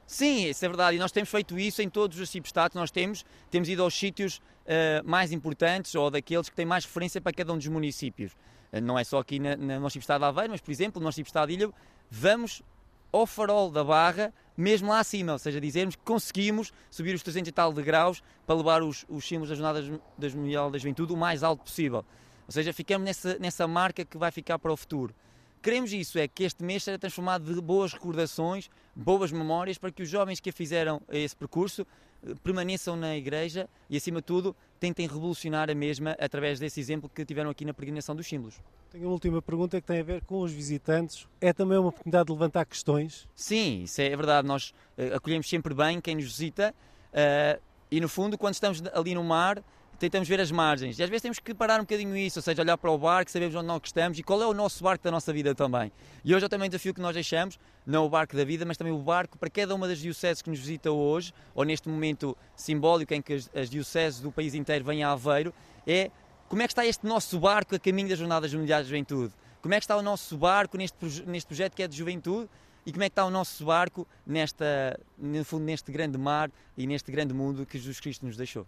Sim, 0.07 0.47
isso 0.47 0.65
é 0.65 0.69
verdade. 0.69 0.97
E 0.97 1.01
nós 1.01 1.11
temos 1.11 1.31
feito 1.31 1.59
isso 1.59 1.81
em 1.81 1.89
todos 1.89 2.19
os 2.21 2.29
cibestados. 2.29 2.75
Nós 2.75 2.91
temos, 2.91 3.25
temos 3.51 3.69
ido 3.69 3.83
aos 3.83 3.95
sítios 3.95 4.37
uh, 4.37 5.09
mais 5.09 5.33
importantes 5.33 5.95
ou 5.95 6.11
daqueles 6.11 6.49
que 6.49 6.55
têm 6.55 6.67
mais 6.67 6.85
referência 6.85 7.21
para 7.21 7.33
cada 7.33 7.53
um 7.53 7.57
dos 7.57 7.67
municípios. 7.69 8.33
Uh, 8.73 8.81
não 8.83 8.99
é 8.99 9.05
só 9.05 9.21
aqui 9.21 9.39
na, 9.39 9.57
na 9.57 9.81
nosso 9.81 9.95
cibestado 9.95 10.23
de 10.23 10.29
Aveiro, 10.29 10.51
mas, 10.51 10.61
por 10.61 10.71
exemplo, 10.71 11.01
no 11.01 11.07
nosso 11.07 11.17
cibestado 11.17 11.47
de 11.49 11.55
Ilha, 11.55 11.71
vamos 12.11 12.63
ao 13.11 13.27
farol 13.27 13.71
da 13.71 13.83
Barra, 13.83 14.33
mesmo 14.57 14.89
lá 14.89 15.01
acima, 15.01 15.33
ou 15.33 15.39
seja, 15.39 15.61
dizermos 15.61 15.97
que 15.97 16.03
conseguimos 16.03 16.73
subir 16.91 17.15
os 17.15 17.23
300 17.23 17.49
e 17.49 17.53
tal 17.53 17.73
de 17.73 17.83
graus 17.83 18.23
para 18.47 18.55
levar 18.55 18.83
os, 18.83 19.05
os 19.09 19.27
símbolos 19.27 19.49
das 19.49 19.59
Jornadas 19.59 20.01
das 20.17 20.35
Mundial 20.35 20.71
da 20.71 20.79
Juventude 20.79 21.13
o 21.13 21.17
mais 21.17 21.43
alto 21.43 21.63
possível. 21.63 22.05
Ou 22.47 22.53
seja, 22.53 22.73
ficamos 22.73 23.05
nessa, 23.05 23.39
nessa 23.39 23.67
marca 23.67 24.05
que 24.05 24.19
vai 24.19 24.31
ficar 24.31 24.59
para 24.59 24.73
o 24.73 24.77
futuro. 24.77 25.15
Queremos 25.63 25.93
isso, 25.93 26.19
é 26.19 26.27
que 26.27 26.43
este 26.43 26.65
mês 26.65 26.83
seja 26.83 26.99
transformado 26.99 27.55
de 27.55 27.61
boas 27.61 27.93
recordações, 27.93 28.69
boas 28.97 29.31
memórias, 29.31 29.79
para 29.79 29.93
que 29.93 30.03
os 30.03 30.09
jovens 30.09 30.41
que 30.41 30.51
fizeram 30.51 31.01
esse 31.09 31.37
percurso 31.37 31.87
eh, 32.27 32.35
permaneçam 32.43 32.97
na 32.97 33.17
igreja 33.17 33.69
e, 33.89 33.97
acima 33.97 34.21
de 34.21 34.27
tudo, 34.27 34.57
tentem 34.81 35.07
revolucionar 35.07 35.71
a 35.71 35.75
mesma 35.75 36.17
através 36.19 36.59
desse 36.59 36.81
exemplo 36.81 37.09
que 37.09 37.25
tiveram 37.25 37.49
aqui 37.49 37.65
na 37.65 37.73
peregrinação 37.73 38.17
dos 38.17 38.27
símbolos. 38.27 38.61
Tenho 38.91 39.05
uma 39.05 39.13
última 39.13 39.41
pergunta 39.41 39.81
que 39.81 39.87
tem 39.87 40.01
a 40.01 40.03
ver 40.03 40.25
com 40.25 40.41
os 40.41 40.51
visitantes. 40.51 41.29
É 41.41 41.53
também 41.53 41.79
uma 41.79 41.91
oportunidade 41.91 42.27
de 42.27 42.33
levantar 42.33 42.65
questões? 42.65 43.29
Sim, 43.33 43.85
isso 43.85 44.01
é 44.03 44.09
verdade. 44.17 44.49
Nós 44.49 44.75
uh, 44.99 45.15
acolhemos 45.15 45.49
sempre 45.49 45.73
bem 45.75 46.01
quem 46.01 46.17
nos 46.17 46.25
visita 46.25 46.75
uh, 47.13 47.63
e, 47.89 48.01
no 48.01 48.09
fundo, 48.09 48.37
quando 48.37 48.55
estamos 48.55 48.83
ali 48.93 49.15
no 49.15 49.23
mar, 49.23 49.63
tentamos 50.03 50.29
ver 50.29 50.41
as 50.41 50.51
margens. 50.51 50.99
E 50.99 51.03
às 51.03 51.09
vezes 51.09 51.23
temos 51.23 51.39
que 51.39 51.55
parar 51.55 51.79
um 51.79 51.85
bocadinho 51.85 52.17
isso, 52.17 52.41
ou 52.41 52.43
seja, 52.43 52.61
olhar 52.61 52.77
para 52.77 52.91
o 52.91 52.99
barco, 52.99 53.31
sabemos 53.31 53.55
onde 53.55 53.67
nós 53.67 53.81
estamos 53.85 54.19
e 54.19 54.23
qual 54.23 54.43
é 54.43 54.47
o 54.47 54.53
nosso 54.53 54.83
barco 54.83 55.05
da 55.05 55.13
nossa 55.13 55.33
vida 55.33 55.55
também. 55.55 55.93
E 56.25 56.35
hoje 56.35 56.45
é 56.45 56.49
também 56.49 56.67
o 56.67 56.71
desafio 56.71 56.93
que 56.93 57.01
nós 57.01 57.15
deixamos, 57.15 57.57
não 57.87 58.05
o 58.05 58.09
barco 58.09 58.37
da 58.37 58.45
vida, 58.45 58.65
mas 58.65 58.77
também 58.77 58.93
o 58.93 58.99
barco 58.99 59.39
para 59.39 59.49
cada 59.49 59.73
uma 59.75 59.87
das 59.87 60.01
dioceses 60.01 60.43
que 60.43 60.51
nos 60.51 60.59
visita 60.59 60.91
hoje, 60.91 61.33
ou 61.55 61.65
neste 61.65 61.89
momento 61.89 62.37
simbólico 62.57 63.15
em 63.15 63.23
que 63.23 63.35
as, 63.35 63.51
as 63.55 63.71
dioceses 63.71 64.19
do 64.19 64.33
país 64.33 64.55
inteiro 64.55 64.85
vêm 64.85 65.05
a 65.05 65.13
Aveiro, 65.13 65.55
é 65.87 66.11
como 66.49 66.63
é 66.63 66.67
que 66.67 66.73
está 66.73 66.85
este 66.85 67.07
nosso 67.07 67.39
barco 67.39 67.77
a 67.77 67.79
caminho 67.79 68.09
das 68.09 68.19
Jornadas 68.19 68.53
Mundiais 68.53 68.85
de 68.85 68.91
Juventude? 68.91 69.33
Como 69.63 69.73
é 69.73 69.79
que 69.79 69.85
está 69.85 69.97
o 69.97 70.03
nosso 70.03 70.37
barco 70.37 70.77
neste, 70.77 70.97
neste 71.25 71.47
projeto 71.47 71.77
que 71.77 71.83
é 71.85 71.87
de 71.87 71.97
juventude? 71.97 72.51
E 72.85 72.91
como 72.91 73.05
é 73.05 73.09
que 73.09 73.13
está 73.13 73.25
o 73.25 73.31
nosso 73.31 73.65
barco 73.65 74.05
nesta, 74.27 74.99
no 75.17 75.45
fundo, 75.45 75.65
neste 75.65 75.93
grande 75.93 76.19
mar 76.19 76.51
e 76.77 76.89
neste 76.89 77.13
grande 77.13 77.33
mundo 77.33 77.65
que 77.65 77.79
Jesus 77.79 78.01
Cristo 78.01 78.27
nos 78.27 78.37
deixou? 78.37 78.67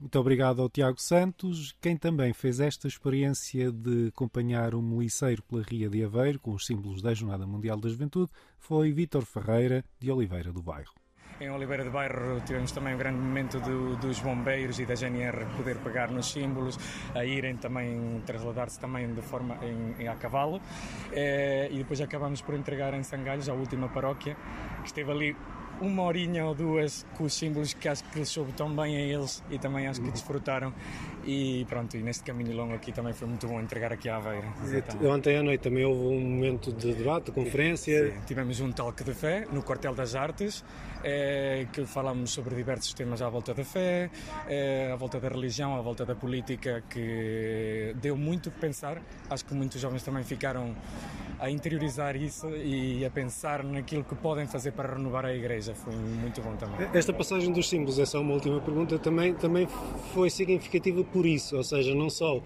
Muito 0.00 0.18
obrigado 0.18 0.62
ao 0.62 0.70
Tiago 0.70 0.98
Santos, 0.98 1.76
quem 1.78 1.94
também 1.94 2.32
fez 2.32 2.58
esta 2.58 2.88
experiência 2.88 3.70
de 3.70 4.08
acompanhar 4.08 4.74
o 4.74 4.80
meliceiro 4.80 5.42
pela 5.42 5.62
Ria 5.62 5.90
de 5.90 6.02
Aveiro 6.02 6.40
com 6.40 6.52
os 6.52 6.64
símbolos 6.64 7.02
da 7.02 7.12
Jornada 7.12 7.46
Mundial 7.46 7.78
da 7.78 7.86
Juventude 7.86 8.32
foi 8.58 8.92
Vítor 8.92 9.26
Ferreira, 9.26 9.84
de 9.98 10.10
Oliveira 10.10 10.54
do 10.54 10.62
Bairro. 10.62 10.94
Em 11.38 11.50
Oliveira 11.50 11.84
do 11.84 11.90
Bairro 11.90 12.40
tivemos 12.46 12.72
também 12.72 12.94
um 12.94 12.98
grande 12.98 13.18
momento 13.18 13.60
do, 13.60 13.94
dos 13.96 14.20
bombeiros 14.20 14.78
e 14.80 14.86
da 14.86 14.94
GNR 14.94 15.44
poder 15.54 15.76
pegar 15.78 16.10
nos 16.10 16.32
símbolos, 16.32 16.78
a 17.14 17.22
irem 17.22 17.58
também 17.58 18.22
trasladar-se 18.24 18.80
também 18.80 19.12
de 19.12 19.20
forma 19.20 19.58
em, 19.62 20.02
em 20.02 20.08
a 20.08 20.16
cavalo 20.16 20.62
é, 21.12 21.68
e 21.70 21.76
depois 21.76 22.00
acabamos 22.00 22.40
por 22.40 22.54
entregar 22.54 22.94
em 22.94 23.02
Sangalhos, 23.02 23.50
a 23.50 23.52
última 23.52 23.88
paróquia, 23.90 24.34
que 24.80 24.86
esteve 24.86 25.10
ali 25.10 25.36
uma 25.80 26.02
horinha 26.02 26.44
ou 26.46 26.54
duas 26.54 27.06
com 27.16 27.24
os 27.24 27.34
símbolos 27.34 27.74
que 27.74 27.88
acho 27.88 28.04
que 28.04 28.18
lhes 28.18 28.28
soube 28.28 28.52
tão 28.52 28.74
bem 28.74 28.96
a 28.96 29.00
eles 29.00 29.42
e 29.50 29.58
também 29.58 29.86
acho 29.86 30.00
que 30.00 30.10
desfrutaram. 30.10 30.72
E 31.24 31.64
pronto, 31.68 31.96
e 31.96 32.02
neste 32.02 32.24
caminho 32.24 32.56
longo 32.56 32.74
aqui 32.74 32.92
também 32.92 33.12
foi 33.12 33.28
muito 33.28 33.46
bom 33.46 33.60
entregar 33.60 33.92
aqui 33.92 34.08
à 34.08 34.16
Aveira. 34.16 34.48
Ontem 35.02 35.36
à 35.36 35.42
noite 35.42 35.60
também 35.60 35.84
houve 35.84 36.14
um 36.14 36.20
momento 36.20 36.72
de 36.72 36.94
debate, 36.94 37.26
de 37.26 37.32
conferência. 37.32 38.10
Sim, 38.10 38.20
tivemos 38.26 38.60
um 38.60 38.72
talk 38.72 39.02
de 39.04 39.14
fé 39.14 39.46
no 39.52 39.62
Quartel 39.62 39.94
das 39.94 40.14
Artes, 40.14 40.64
é, 41.04 41.66
que 41.72 41.84
falámos 41.84 42.30
sobre 42.30 42.54
diversos 42.54 42.94
temas 42.94 43.20
à 43.22 43.28
volta 43.28 43.52
da 43.52 43.64
fé, 43.64 44.10
é, 44.48 44.90
à 44.92 44.96
volta 44.96 45.20
da 45.20 45.28
religião, 45.28 45.76
à 45.76 45.82
volta 45.82 46.04
da 46.04 46.14
política, 46.14 46.82
que 46.88 47.94
deu 48.00 48.16
muito 48.16 48.50
que 48.50 48.58
pensar. 48.58 49.00
Acho 49.28 49.44
que 49.44 49.54
muitos 49.54 49.80
jovens 49.80 50.02
também 50.02 50.24
ficaram 50.24 50.74
a 51.38 51.50
interiorizar 51.50 52.16
isso 52.16 52.48
e 52.48 53.04
a 53.04 53.10
pensar 53.10 53.64
naquilo 53.64 54.04
que 54.04 54.14
podem 54.14 54.46
fazer 54.46 54.72
para 54.72 54.94
renovar 54.94 55.24
a 55.24 55.34
igreja. 55.34 55.69
Foi 55.74 55.94
muito 55.94 56.40
bom 56.42 56.54
também. 56.56 56.88
Esta 56.92 57.12
passagem 57.12 57.52
dos 57.52 57.68
símbolos, 57.68 57.98
é 57.98 58.18
uma 58.18 58.34
última 58.34 58.60
pergunta, 58.60 58.98
também, 58.98 59.34
também 59.34 59.68
foi 60.12 60.30
significativa 60.30 61.02
por 61.04 61.26
isso, 61.26 61.56
ou 61.56 61.64
seja, 61.64 61.94
não 61.94 62.10
só 62.10 62.40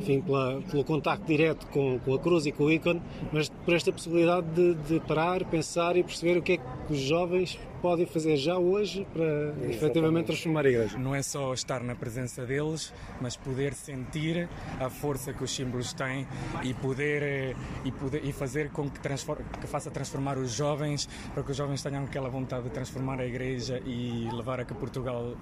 enfim, 0.00 0.20
pela, 0.20 0.60
pelo 0.70 0.84
contacto 0.84 1.26
direto 1.26 1.66
com, 1.68 1.98
com 1.98 2.14
a 2.14 2.18
cruz 2.18 2.46
e 2.46 2.52
com 2.52 2.64
o 2.64 2.72
ícone, 2.72 3.00
mas 3.32 3.48
por 3.48 3.74
esta 3.74 3.92
possibilidade 3.92 4.46
de, 4.48 4.74
de 4.74 5.00
parar, 5.00 5.44
pensar 5.44 5.96
e 5.96 6.02
perceber 6.02 6.38
o 6.38 6.42
que 6.42 6.52
é 6.52 6.56
que 6.56 6.92
os 6.92 6.98
jovens 6.98 7.58
podem 7.84 8.06
fazer 8.06 8.38
já 8.38 8.56
hoje 8.56 9.06
para 9.12 9.26
Exatamente. 9.26 9.74
efetivamente 9.74 10.24
transformar 10.24 10.64
a 10.64 10.70
igreja. 10.70 10.96
Não 10.96 11.14
é 11.14 11.20
só 11.20 11.52
estar 11.52 11.82
na 11.82 11.94
presença 11.94 12.46
deles, 12.46 12.94
mas 13.20 13.36
poder 13.36 13.74
sentir 13.74 14.48
a 14.80 14.88
força 14.88 15.34
que 15.34 15.44
os 15.44 15.54
símbolos 15.54 15.92
têm 15.92 16.26
e 16.62 16.72
poder 16.72 17.22
eh, 17.22 17.54
e, 17.84 17.92
poder, 17.92 18.24
e 18.24 18.32
fazer 18.32 18.70
com 18.70 18.88
que, 18.88 18.98
que 18.98 19.66
faça 19.66 19.90
transformar 19.90 20.38
os 20.38 20.50
jovens, 20.50 21.06
para 21.34 21.42
que 21.42 21.50
os 21.50 21.56
jovens 21.58 21.82
tenham 21.82 22.04
aquela 22.04 22.30
vontade 22.30 22.64
de 22.64 22.70
transformar 22.70 23.20
a 23.20 23.26
igreja 23.26 23.78
e 23.84 24.30
levar 24.32 24.60
a 24.60 24.64
que 24.64 24.72
Portugal 24.72 25.34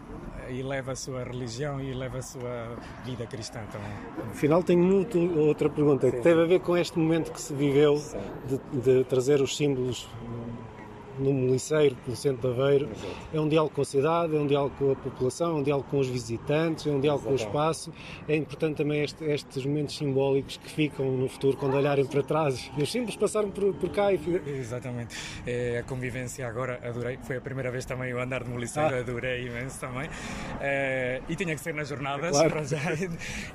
eleve 0.48 0.88
eh, 0.88 0.92
a 0.94 0.96
sua 0.96 1.22
religião 1.22 1.80
e 1.80 1.92
eleve 1.92 2.18
a 2.18 2.22
sua 2.22 2.76
vida 3.04 3.24
cristã 3.24 3.60
também. 3.70 3.92
Afinal, 4.32 4.64
tenho 4.64 4.82
muito 4.82 5.16
outra 5.38 5.70
pergunta 5.70 6.10
Sim. 6.10 6.16
que 6.16 6.22
teve 6.22 6.42
a 6.42 6.46
ver 6.46 6.58
com 6.58 6.76
este 6.76 6.98
momento 6.98 7.30
que 7.30 7.40
se 7.40 7.54
viveu 7.54 8.02
de, 8.48 8.80
de 8.80 9.04
trazer 9.04 9.40
os 9.40 9.56
símbolos 9.56 10.08
no 11.18 11.32
Moliceiro, 11.32 11.96
pelo 12.04 12.16
centro 12.16 12.40
de 12.40 12.60
Aveiro. 12.60 12.84
Exato. 12.86 13.16
É 13.32 13.40
um 13.40 13.48
diálogo 13.48 13.74
com 13.74 13.82
a 13.82 13.84
cidade, 13.84 14.36
é 14.36 14.38
um 14.38 14.46
diálogo 14.46 14.74
com 14.78 14.92
a 14.92 14.96
população, 14.96 15.50
é 15.50 15.54
um 15.54 15.62
diálogo 15.62 15.88
com 15.90 15.98
os 15.98 16.08
visitantes, 16.08 16.86
é 16.86 16.90
um 16.90 17.00
diálogo 17.00 17.24
com 17.24 17.32
o 17.32 17.36
espaço. 17.36 17.92
É 18.28 18.36
importante 18.36 18.76
também 18.76 19.02
este, 19.02 19.24
estes 19.24 19.64
momentos 19.66 19.96
simbólicos 19.96 20.56
que 20.56 20.70
ficam 20.70 21.10
no 21.10 21.28
futuro, 21.28 21.56
quando 21.56 21.76
olharem 21.76 22.04
para 22.06 22.22
trás. 22.22 22.70
Os 22.76 22.90
símbolos 22.90 23.16
passaram 23.16 23.50
por, 23.50 23.74
por 23.74 23.90
cá. 23.90 24.12
E... 24.12 24.20
Exatamente. 24.46 25.16
É, 25.46 25.78
a 25.78 25.82
convivência 25.82 26.46
agora, 26.46 26.80
adorei. 26.82 27.18
Foi 27.22 27.36
a 27.36 27.40
primeira 27.40 27.70
vez 27.70 27.84
também 27.84 28.10
eu 28.10 28.20
andar 28.20 28.44
de 28.44 28.50
Moliceiro, 28.50 28.94
ah. 28.94 29.00
adorei 29.00 29.46
imenso 29.46 29.80
também. 29.80 30.08
É, 30.60 31.20
e 31.28 31.36
tinha 31.36 31.54
que 31.54 31.60
ser 31.60 31.74
nas 31.74 31.88
jornadas, 31.88 32.30
claro. 32.30 32.50
para 32.50 32.64
já. 32.64 32.78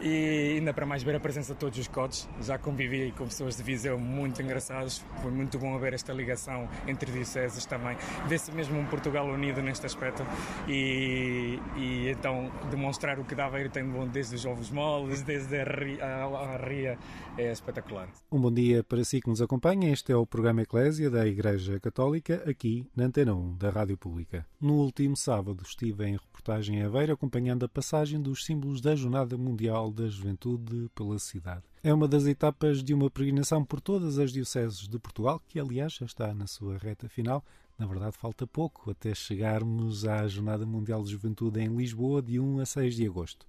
E 0.01 0.57
ainda 0.57 0.73
para 0.73 0.85
mais 0.85 1.03
ver 1.03 1.15
a 1.15 1.19
presença 1.19 1.53
de 1.53 1.59
todos 1.59 1.77
os 1.77 1.87
codes. 1.87 2.27
Já 2.41 2.57
convivi 2.57 3.11
com 3.17 3.25
pessoas 3.25 3.57
de 3.57 3.63
Viseu 3.63 3.97
muito 3.99 4.41
engraçadas. 4.41 5.03
Foi 5.21 5.31
muito 5.31 5.57
bom 5.57 5.77
ver 5.79 5.93
esta 5.93 6.13
ligação 6.13 6.67
entre 6.87 7.11
dioceses 7.11 7.46
portugueses 7.47 7.65
também. 7.65 7.97
Vê-se 8.27 8.51
mesmo 8.51 8.77
um 8.77 8.85
Portugal 8.85 9.25
unido 9.27 9.61
neste 9.61 9.85
aspecto 9.85 10.23
e, 10.67 11.59
e 11.77 12.09
então 12.09 12.51
demonstrar 12.69 13.19
o 13.19 13.23
que 13.23 13.33
dá 13.33 13.45
Aveiro 13.45 13.69
tem 13.69 13.85
bom 13.85 14.05
desde 14.07 14.35
os 14.35 14.45
ovos 14.45 14.69
moles, 14.69 15.21
desde 15.21 15.59
a 15.59 15.63
ria, 15.63 16.05
a, 16.05 16.25
a 16.25 16.57
ria, 16.57 16.97
é 17.37 17.51
espetacular. 17.51 18.09
Um 18.31 18.41
bom 18.41 18.51
dia 18.51 18.83
para 18.83 19.03
si 19.03 19.21
que 19.21 19.29
nos 19.29 19.41
acompanha. 19.41 19.91
Este 19.91 20.11
é 20.11 20.15
o 20.15 20.25
programa 20.25 20.61
Eclésia 20.61 21.09
da 21.09 21.25
Igreja 21.25 21.79
Católica, 21.79 22.43
aqui 22.47 22.85
na 22.95 23.05
Antena 23.05 23.33
1 23.33 23.57
da 23.57 23.69
Rádio 23.69 23.97
Pública. 23.97 24.45
No 24.59 24.73
último 24.73 25.15
sábado 25.15 25.63
estive 25.63 26.05
em 26.05 26.13
reportagem 26.13 26.79
em 26.79 26.83
Aveiro 26.83 27.13
acompanhando 27.13 27.63
a 27.65 27.69
passagem 27.69 28.21
dos 28.21 28.45
símbolos 28.45 28.81
da 28.81 28.95
Jornada 28.95 29.37
Mundial 29.37 29.91
da 29.91 30.07
Juventude 30.07 30.89
pela 30.93 31.17
cidade. 31.19 31.63
É 31.83 31.93
uma 31.93 32.07
das 32.07 32.25
etapas 32.25 32.83
de 32.83 32.93
uma 32.93 33.09
peregrinação 33.09 33.63
por 33.63 33.79
todas 33.79 34.17
as 34.17 34.31
dioceses 34.31 34.87
de 34.87 34.97
Portugal, 34.97 35.41
que 35.47 35.59
aliás 35.59 35.93
já 35.93 36.05
está 36.05 36.33
na 36.33 36.47
sua 36.47 36.77
reta 36.77 37.07
final. 37.07 37.45
Na 37.77 37.85
verdade, 37.85 38.17
falta 38.17 38.47
pouco 38.47 38.89
até 38.89 39.13
chegarmos 39.13 40.03
à 40.05 40.27
Jornada 40.27 40.65
Mundial 40.65 41.03
de 41.03 41.11
Juventude 41.11 41.59
em 41.59 41.75
Lisboa, 41.75 42.21
de 42.21 42.39
1 42.39 42.59
a 42.59 42.65
6 42.65 42.95
de 42.95 43.05
agosto. 43.05 43.45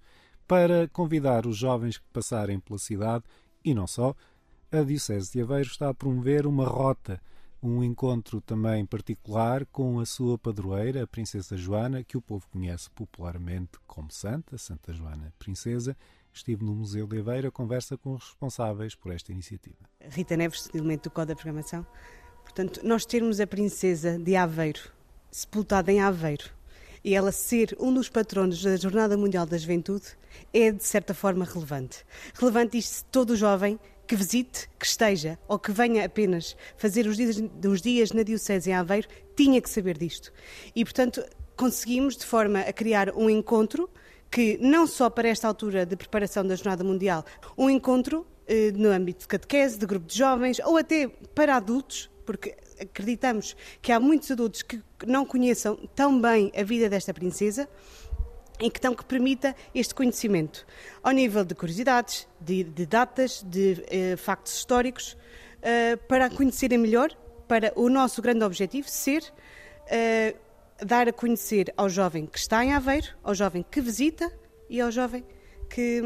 Para 0.47 0.87
convidar 0.89 1.47
os 1.47 1.57
jovens 1.57 1.97
que 1.97 2.05
passarem 2.13 2.59
pela 2.59 2.77
cidade, 2.77 3.23
e 3.65 3.73
não 3.73 3.87
só, 3.87 4.15
a 4.71 4.83
Diocese 4.83 5.31
de 5.31 5.41
Aveiro 5.41 5.67
está 5.67 5.89
a 5.89 5.93
promover 5.93 6.45
uma 6.45 6.67
rota, 6.67 7.19
um 7.61 7.83
encontro 7.83 8.39
também 8.39 8.85
particular 8.85 9.65
com 9.65 9.99
a 9.99 10.05
sua 10.05 10.37
padroeira, 10.37 11.03
a 11.03 11.07
Princesa 11.07 11.57
Joana, 11.57 12.03
que 12.03 12.15
o 12.15 12.21
povo 12.21 12.47
conhece 12.51 12.89
popularmente 12.91 13.79
como 13.87 14.11
Santa, 14.11 14.57
Santa 14.57 14.93
Joana 14.93 15.33
Princesa, 15.39 15.97
estive 16.33 16.63
no 16.63 16.73
Museu 16.73 17.07
de 17.07 17.19
Aveiro 17.19 17.47
a 17.47 17.51
conversa 17.51 17.97
com 17.97 18.13
os 18.13 18.23
responsáveis 18.25 18.95
por 18.95 19.11
esta 19.11 19.31
iniciativa. 19.31 19.77
Rita 20.09 20.37
Neves, 20.37 20.69
elemento 20.73 21.09
do 21.09 21.13
Código 21.13 21.35
da 21.35 21.35
Programação. 21.35 21.85
Portanto, 22.43 22.81
nós 22.83 23.05
termos 23.05 23.39
a 23.39 23.47
princesa 23.47 24.17
de 24.17 24.35
Aveiro 24.35 24.91
sepultada 25.31 25.91
em 25.91 26.01
Aveiro 26.01 26.45
e 27.03 27.15
ela 27.15 27.31
ser 27.31 27.75
um 27.79 27.93
dos 27.93 28.09
patronos 28.09 28.61
da 28.61 28.75
Jornada 28.75 29.15
Mundial 29.17 29.45
da 29.45 29.57
Juventude 29.57 30.05
é, 30.53 30.71
de 30.71 30.83
certa 30.83 31.13
forma, 31.13 31.45
relevante. 31.45 32.05
Relevante 32.33 32.77
isto 32.77 33.05
todo 33.11 33.35
jovem 33.35 33.79
que 34.07 34.15
visite, 34.15 34.67
que 34.79 34.85
esteja 34.85 35.37
ou 35.47 35.59
que 35.59 35.71
venha 35.71 36.03
apenas 36.03 36.57
fazer 36.77 37.05
os 37.05 37.15
dias, 37.15 37.41
os 37.65 37.81
dias 37.81 38.11
na 38.11 38.23
Diocese 38.23 38.71
em 38.71 38.73
Aveiro 38.73 39.07
tinha 39.35 39.61
que 39.61 39.69
saber 39.69 39.97
disto. 39.97 40.33
E, 40.75 40.83
portanto, 40.83 41.23
conseguimos, 41.55 42.17
de 42.17 42.25
forma 42.25 42.61
a 42.61 42.73
criar 42.73 43.15
um 43.15 43.29
encontro 43.29 43.89
que, 44.29 44.57
não 44.61 44.85
só 44.85 45.09
para 45.09 45.27
esta 45.27 45.47
altura 45.47 45.85
de 45.85 45.95
preparação 45.95 46.45
da 46.45 46.55
Jornada 46.55 46.83
Mundial, 46.83 47.25
um 47.57 47.69
encontro 47.69 48.25
eh, 48.47 48.71
no 48.71 48.89
âmbito 48.89 49.21
de 49.21 49.27
catequese, 49.27 49.77
de 49.77 49.85
grupo 49.85 50.05
de 50.05 50.17
jovens 50.17 50.59
ou 50.59 50.77
até 50.77 51.07
para 51.33 51.55
adultos, 51.55 52.09
porque 52.25 52.55
acreditamos 52.79 53.55
que 53.81 53.91
há 53.91 53.99
muitos 53.99 54.29
adultos 54.31 54.61
que 54.61 54.81
não 55.05 55.25
conheçam 55.25 55.75
tão 55.95 56.19
bem 56.19 56.51
a 56.55 56.63
vida 56.63 56.89
desta 56.89 57.13
princesa 57.13 57.67
em 58.59 58.69
questão 58.69 58.93
que 58.93 59.05
permita 59.05 59.55
este 59.73 59.95
conhecimento. 59.95 60.65
Ao 61.01 61.11
nível 61.11 61.45
de 61.45 61.55
curiosidades, 61.55 62.27
de, 62.39 62.63
de 62.63 62.85
datas, 62.85 63.43
de 63.47 63.83
eh, 63.87 64.17
factos 64.17 64.53
históricos, 64.53 65.17
eh, 65.61 65.95
para 65.95 66.29
conhecerem 66.29 66.77
melhor, 66.77 67.15
para 67.47 67.71
o 67.75 67.89
nosso 67.89 68.21
grande 68.21 68.43
objetivo 68.43 68.87
ser 68.89 69.23
eh, 69.87 70.35
dar 70.85 71.07
a 71.07 71.13
conhecer 71.13 71.73
ao 71.75 71.89
jovem 71.89 72.25
que 72.25 72.37
está 72.37 72.63
em 72.63 72.73
Aveiro, 72.73 73.07
ao 73.23 73.33
jovem 73.33 73.65
que 73.69 73.81
visita 73.81 74.31
e 74.69 74.79
ao 74.79 74.91
jovem 74.91 75.23
que, 75.69 76.01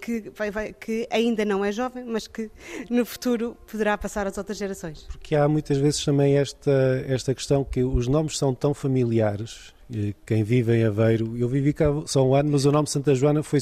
que, 0.00 0.30
vai, 0.34 0.50
vai, 0.50 0.72
que, 0.72 1.06
ainda 1.10 1.44
não 1.44 1.64
é 1.64 1.70
jovem, 1.70 2.04
mas 2.04 2.26
que 2.26 2.50
no 2.88 3.04
futuro 3.04 3.56
poderá 3.70 3.96
passar 3.98 4.26
às 4.26 4.38
outras 4.38 4.56
gerações. 4.56 5.02
Porque 5.02 5.36
há 5.36 5.46
muitas 5.46 5.76
vezes 5.76 6.02
também 6.04 6.38
esta, 6.38 7.04
esta 7.06 7.34
questão 7.34 7.62
que 7.62 7.84
os 7.84 8.08
nomes 8.08 8.38
são 8.38 8.54
tão 8.54 8.72
familiares. 8.72 9.74
Quem 10.24 10.42
vive 10.42 10.76
em 10.76 10.84
Aveiro, 10.84 11.36
eu 11.36 11.48
vivi 11.48 11.72
cá 11.72 11.86
só 12.06 12.26
um 12.26 12.34
ano, 12.34 12.50
mas 12.50 12.64
o 12.64 12.72
nome 12.72 12.88
Santa 12.88 13.14
Joana 13.14 13.42
foi, 13.42 13.60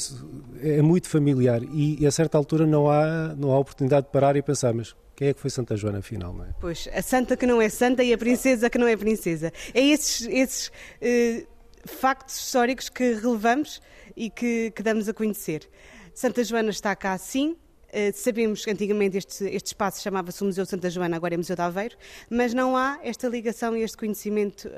é 0.59 0.81
muito 0.81 1.07
familiar 1.07 1.61
e 1.71 2.03
a 2.05 2.09
certa 2.09 2.35
altura 2.35 2.65
não 2.65 2.89
há, 2.89 3.35
não 3.37 3.51
há 3.51 3.59
oportunidade 3.59 4.07
de 4.07 4.11
parar 4.11 4.35
e 4.35 4.41
pensar, 4.41 4.73
mas 4.73 4.95
quem 5.15 5.29
é 5.29 5.33
que 5.33 5.39
foi 5.39 5.49
Santa 5.49 5.77
Joana, 5.77 5.99
afinal, 5.99 6.33
não 6.33 6.43
é? 6.43 6.49
Pois, 6.59 6.89
a 6.93 7.01
santa 7.01 7.37
que 7.37 7.45
não 7.45 7.61
é 7.61 7.69
santa 7.69 8.03
e 8.03 8.13
a 8.13 8.17
princesa 8.17 8.69
que 8.69 8.77
não 8.77 8.87
é 8.87 8.97
princesa. 8.97 9.51
É 9.73 9.81
esses, 9.81 10.27
esses 10.27 10.67
uh, 10.67 11.47
factos 11.85 12.35
históricos 12.37 12.89
que 12.89 13.13
relevamos 13.13 13.81
e 14.15 14.29
que, 14.29 14.71
que, 14.71 14.83
damos 14.83 15.07
a 15.07 15.13
conhecer. 15.13 15.69
Santa 16.13 16.43
Joana 16.43 16.69
está 16.69 16.93
cá, 16.95 17.17
sim. 17.17 17.55
Uh, 17.89 18.11
sabemos 18.13 18.65
que 18.65 18.71
antigamente 18.71 19.17
este, 19.17 19.45
este 19.45 19.67
espaço 19.67 20.01
chamava-se 20.01 20.43
Museu 20.43 20.65
Santa 20.65 20.89
Joana, 20.89 21.15
agora 21.15 21.33
é 21.33 21.37
Museu 21.37 21.55
de 21.55 21.61
Aveiro, 21.61 21.95
mas 22.29 22.53
não 22.53 22.75
há 22.75 22.99
esta 23.01 23.29
ligação 23.29 23.75
e 23.77 23.83
este 23.83 23.95
conhecimento 23.95 24.67
uh, 24.67 24.71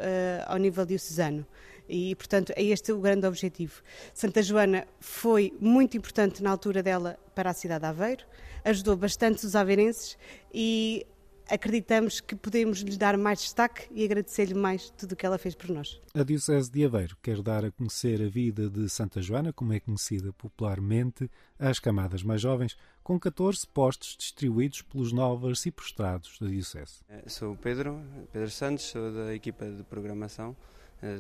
ao 0.46 0.58
nível 0.58 0.86
diocesano. 0.86 1.48
E, 1.90 2.16
portanto, 2.16 2.54
é 2.56 2.64
este 2.64 2.92
o 2.92 3.00
grande 3.00 3.26
objetivo. 3.26 3.82
Santa 4.14 4.42
Joana 4.42 4.88
foi 5.00 5.54
muito 5.60 5.98
importante 5.98 6.44
na 6.44 6.52
altura 6.52 6.84
dela 6.84 7.18
para 7.34 7.52
a 7.52 7.54
cidade 7.54 7.82
de 7.82 7.88
Aveiro, 7.88 8.26
ajudou 8.64 8.96
bastante 8.96 9.46
os 9.46 9.56
aveirenses 9.56 10.18
e 10.54 11.06
acreditamos 11.50 12.20
que 12.20 12.36
podemos 12.36 12.80
lhe 12.80 12.98
dar 12.98 13.18
mais 13.18 13.40
destaque 13.40 13.88
e 13.92 14.04
agradecer-lhe 14.04 14.54
mais 14.54 14.90
tudo 14.92 15.14
o 15.14 15.16
que 15.16 15.26
ela 15.26 15.38
fez 15.38 15.56
por 15.56 15.70
nós. 15.70 16.00
A 16.14 16.24
Diocese 16.24 16.70
de 16.70 16.86
Aveiro 16.86 17.18
quer 17.22 17.42
dar 17.42 17.66
a 17.66 17.72
conhecer 17.72 18.22
a 18.22 18.28
vida 18.28 18.70
de 18.70 18.90
Santa 18.90 19.22
Joana, 19.22 19.54
como 19.54 19.74
é 19.74 19.80
conhecida 19.80 20.34
popularmente, 20.34 21.30
às 21.58 21.80
camadas 21.80 22.24
mais 22.24 22.42
jovens, 22.42 22.78
com 23.04 23.20
14 23.20 23.66
postos 23.68 24.16
distribuídos 24.18 24.82
pelos 24.82 25.12
novos 25.14 25.50
arciprestados 25.50 26.38
da 26.40 26.48
Diocese. 26.48 27.00
Eh, 27.10 27.24
sou 27.28 27.54
o 27.54 27.58
Pedro, 27.58 28.02
Pedro 28.32 28.50
Santos, 28.50 28.86
sou 28.86 29.12
da 29.14 29.34
equipa 29.34 29.66
de 29.66 29.84
programação 29.84 30.56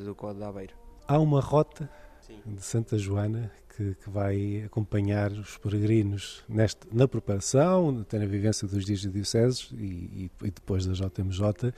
do 0.03 0.15
Código 0.15 0.39
de 0.39 0.45
Aveiro. 0.45 0.73
Há 1.07 1.19
uma 1.19 1.39
rota 1.39 1.89
Sim. 2.21 2.41
de 2.45 2.61
Santa 2.61 2.97
Joana 2.97 3.51
que, 3.75 3.95
que, 3.95 4.09
vai 4.09 4.63
acompanhar 4.65 5.31
os 5.31 5.57
peregrinos 5.57 6.43
neste, 6.49 6.87
na 6.91 7.07
preparação, 7.07 7.99
até 8.01 8.17
na 8.19 8.25
vivência 8.25 8.67
dos 8.67 8.83
dias 8.83 9.01
de 9.01 9.09
dioceses 9.09 9.69
e, 9.73 9.85
e, 9.85 10.31
e 10.43 10.51
depois 10.51 10.85
da 10.85 10.93
JMJ. 10.93 11.73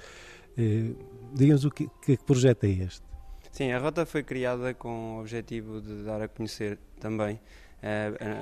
Eh, 0.58 0.94
Diga-nos 1.34 1.66
o 1.66 1.70
que, 1.70 1.90
que 2.02 2.18
projeto 2.18 2.64
é 2.64 2.70
este? 2.70 3.04
Sim, 3.52 3.72
a 3.72 3.80
rota 3.80 4.06
foi 4.06 4.24
criada 4.24 4.74
com 4.74 5.18
o 5.18 5.20
objetivo 5.20 5.82
de 5.82 6.04
dar 6.04 6.22
a 6.22 6.28
conhecer 6.28 6.80
também 7.00 7.40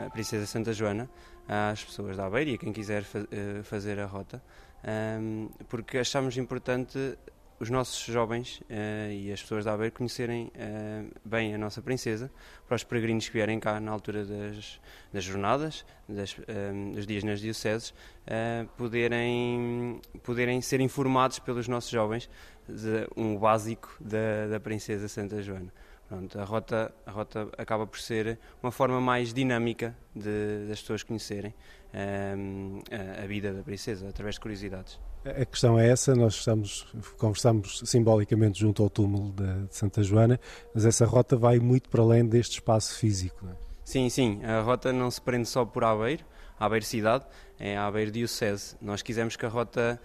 a 0.06 0.10
Princesa 0.10 0.46
Santa 0.46 0.74
Joana 0.74 1.10
às 1.48 1.84
pessoas 1.84 2.18
da 2.18 2.26
Aveiro 2.26 2.52
e 2.52 2.54
a 2.56 2.58
quem 2.58 2.74
quiser 2.74 3.04
fazer 3.64 4.00
a 4.00 4.06
rota, 4.06 4.42
porque 5.70 5.98
achamos 5.98 6.38
importante 6.38 7.18
os 7.60 7.70
nossos 7.70 8.00
jovens 8.06 8.62
uh, 8.62 9.12
e 9.12 9.32
as 9.32 9.42
pessoas 9.42 9.66
da 9.66 9.74
Aveiro 9.74 9.94
conhecerem 9.94 10.52
uh, 10.56 11.12
bem 11.26 11.54
a 11.54 11.58
nossa 11.58 11.82
princesa, 11.82 12.32
para 12.68 12.76
os 12.76 12.84
peregrinos 12.84 13.28
que 13.28 13.34
vierem 13.34 13.60
cá 13.60 13.80
na 13.80 13.92
altura 13.92 14.26
das, 14.26 14.80
das 15.12 15.24
jornadas, 15.24 15.86
das, 16.08 16.34
uh, 16.38 16.94
dos 16.94 17.08
dias 17.08 17.24
nas 17.24 17.40
dioceses, 17.40 17.94
poderem, 18.76 20.02
poderem 20.22 20.62
ser 20.62 20.82
informados 20.82 21.40
pelos 21.40 21.68
nossos 21.68 21.90
jovens 21.90 22.30
de 22.68 23.08
um 23.16 23.38
básico 23.38 23.96
da, 24.00 24.48
da 24.52 24.60
princesa 24.60 25.08
Santa 25.08 25.42
Joana. 25.42 25.72
Pronto, 26.10 26.40
a, 26.40 26.44
rota, 26.44 26.94
a 27.06 27.12
rota 27.12 27.50
acaba 27.58 27.88
por 27.88 28.00
ser 28.00 28.38
uma 28.62 28.72
forma 28.72 29.00
mais 29.00 29.34
dinâmica 29.34 29.96
de, 30.14 30.68
das 30.68 30.82
pessoas 30.82 31.04
conhecerem 31.04 31.54
a, 31.94 33.24
a 33.24 33.28
vida 33.28 33.54
da 33.54 33.64
princesa, 33.64 34.08
através 34.10 34.36
de 34.36 34.42
curiosidades. 34.42 35.00
A 35.26 35.46
questão 35.46 35.78
é 35.78 35.90
essa, 35.90 36.16
nós 36.16 36.36
estamos, 36.36 36.86
conversamos 37.18 37.82
simbolicamente 37.86 38.60
junto 38.60 38.82
ao 38.82 38.90
túmulo 38.90 39.34
de, 39.34 39.76
Santa 39.76 40.02
Joana, 40.02 40.40
mas 40.74 40.86
essa 40.86 41.06
rota 41.06 41.36
vai 41.36 41.60
muito 41.60 41.90
para 41.90 42.02
além 42.02 42.26
deste 42.26 42.54
espaço 42.54 42.98
físico. 42.98 43.46
Não 43.46 43.52
é? 43.52 43.56
Sim, 43.84 44.10
sim, 44.10 44.44
a 44.44 44.62
rota 44.62 44.92
não 44.92 45.10
se 45.10 45.22
prende 45.22 45.48
só 45.48 45.66
por 45.66 45.84
Aveiro, 45.84 46.24
Aveiro 46.60 46.86
cidade, 46.86 47.26
é 47.60 47.78
Aveiro 47.78 48.12
diocese. 48.12 48.76
Nós 48.82 49.02
quisemos 49.02 49.36
que 49.36 49.46
a 49.46 49.50
rota 49.50 50.00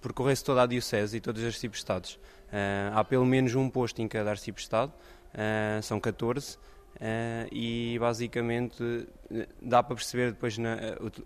percorresse 0.00 0.44
toda 0.44 0.62
a 0.62 0.66
diocese 0.66 1.16
e 1.16 1.20
todos 1.20 1.40
os 1.40 1.46
arcebisestados. 1.46 2.14
Uh, 2.48 2.92
há 2.94 3.04
pelo 3.04 3.24
menos 3.24 3.54
um 3.54 3.70
posto 3.70 4.02
em 4.02 4.08
cada 4.08 4.30
arcebistado, 4.30 4.92
uh, 5.32 5.82
são 5.82 5.98
14, 5.98 6.58
Uh, 6.96 7.48
e 7.50 7.98
basicamente 7.98 9.08
dá 9.60 9.82
para 9.82 9.96
perceber 9.96 10.32
depois 10.32 10.56
na, 10.58 10.76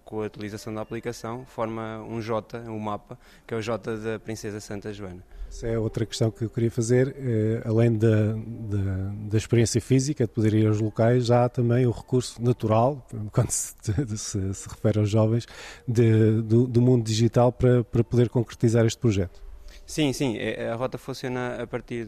com 0.05 0.23
a 0.23 0.27
utilização 0.27 0.73
da 0.73 0.81
aplicação, 0.81 1.45
forma 1.45 2.03
um 2.09 2.21
J, 2.21 2.59
um 2.61 2.79
mapa, 2.79 3.19
que 3.47 3.53
é 3.53 3.57
o 3.57 3.61
J 3.61 3.97
da 3.97 4.19
Princesa 4.19 4.61
Santa 4.61 4.93
Joana. 4.93 5.23
Essa 5.49 5.69
é 5.69 5.79
outra 5.79 6.05
questão 6.05 6.31
que 6.31 6.45
eu 6.45 6.51
queria 6.51 6.71
fazer, 6.71 7.15
eh, 7.19 7.63
além 7.65 7.97
da, 7.97 8.33
da, 8.33 9.13
da, 9.29 9.39
experiência 9.39 9.81
física, 9.81 10.27
de 10.27 10.33
poder 10.33 10.53
ir 10.55 10.67
aos 10.67 10.81
locais, 10.81 11.27
já 11.27 11.45
há 11.45 11.49
também 11.49 11.87
o 11.87 11.91
recurso 11.91 12.43
natural, 12.43 13.07
quando 13.33 13.51
se, 13.51 13.75
se, 14.17 14.55
se 14.55 14.69
refere 14.69 14.99
aos 14.99 15.09
jovens, 15.09 15.47
de, 15.87 16.43
do, 16.43 16.67
do, 16.67 16.83
mundo 16.83 17.05
digital 17.05 17.53
para, 17.53 17.85
para 17.85 18.03
poder 18.03 18.29
concretizar 18.29 18.85
este 18.85 18.99
projeto. 18.99 19.43
Sim, 19.87 20.13
sim, 20.13 20.37
é, 20.37 20.69
a 20.69 20.75
rota 20.75 20.99
funciona 20.99 21.63
a 21.63 21.67
partir 21.67 22.07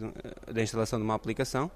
da 0.52 0.60
instalação 0.60 0.98
de 0.98 1.04
uma 1.04 1.14
aplicação, 1.14 1.70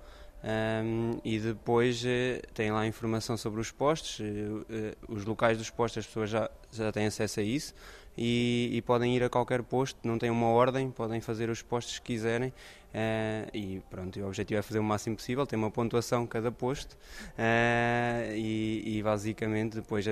um, 0.44 1.20
e 1.24 1.38
depois 1.38 2.02
uh, 2.02 2.09
tem 2.52 2.72
lá 2.72 2.85
informação 2.85 3.37
sobre 3.37 3.61
os 3.61 3.70
postos, 3.70 4.18
uh, 4.18 4.22
uh, 4.22 4.66
os 5.14 5.24
locais 5.24 5.57
dos 5.57 5.70
postos, 5.70 6.00
as 6.00 6.07
pessoas 6.07 6.31
já, 6.31 6.50
já 6.72 6.90
têm 6.90 7.07
acesso 7.07 7.38
a 7.38 7.42
isso 7.44 7.72
e, 8.18 8.70
e, 8.72 8.83
podem 8.83 9.14
ir 9.14 9.22
a 9.22 9.31
qualquer 9.31 9.62
posto, 9.62 9.96
não 10.02 10.18
têm 10.18 10.31
uma 10.31 10.48
ordem, 10.48 10.90
podem 10.90 11.20
fazer 11.20 11.48
os 11.48 11.62
postos 11.62 11.98
que 12.00 12.14
quiserem 12.14 12.52
e 13.55 13.81
pronto, 13.88 14.20
o 14.20 14.26
objetivo 14.26 14.59
é 14.59 14.62
fazer 14.62 14.81
o 14.81 14.85
máximo 14.85 15.16
possível, 15.16 15.46
tem 15.46 15.59
uma 15.59 15.70
pontuação 15.70 16.26
cada 16.26 16.52
posto 16.52 16.94
e, 18.37 18.83
e, 18.85 19.02
basicamente 19.02 19.76
depois 19.76 20.05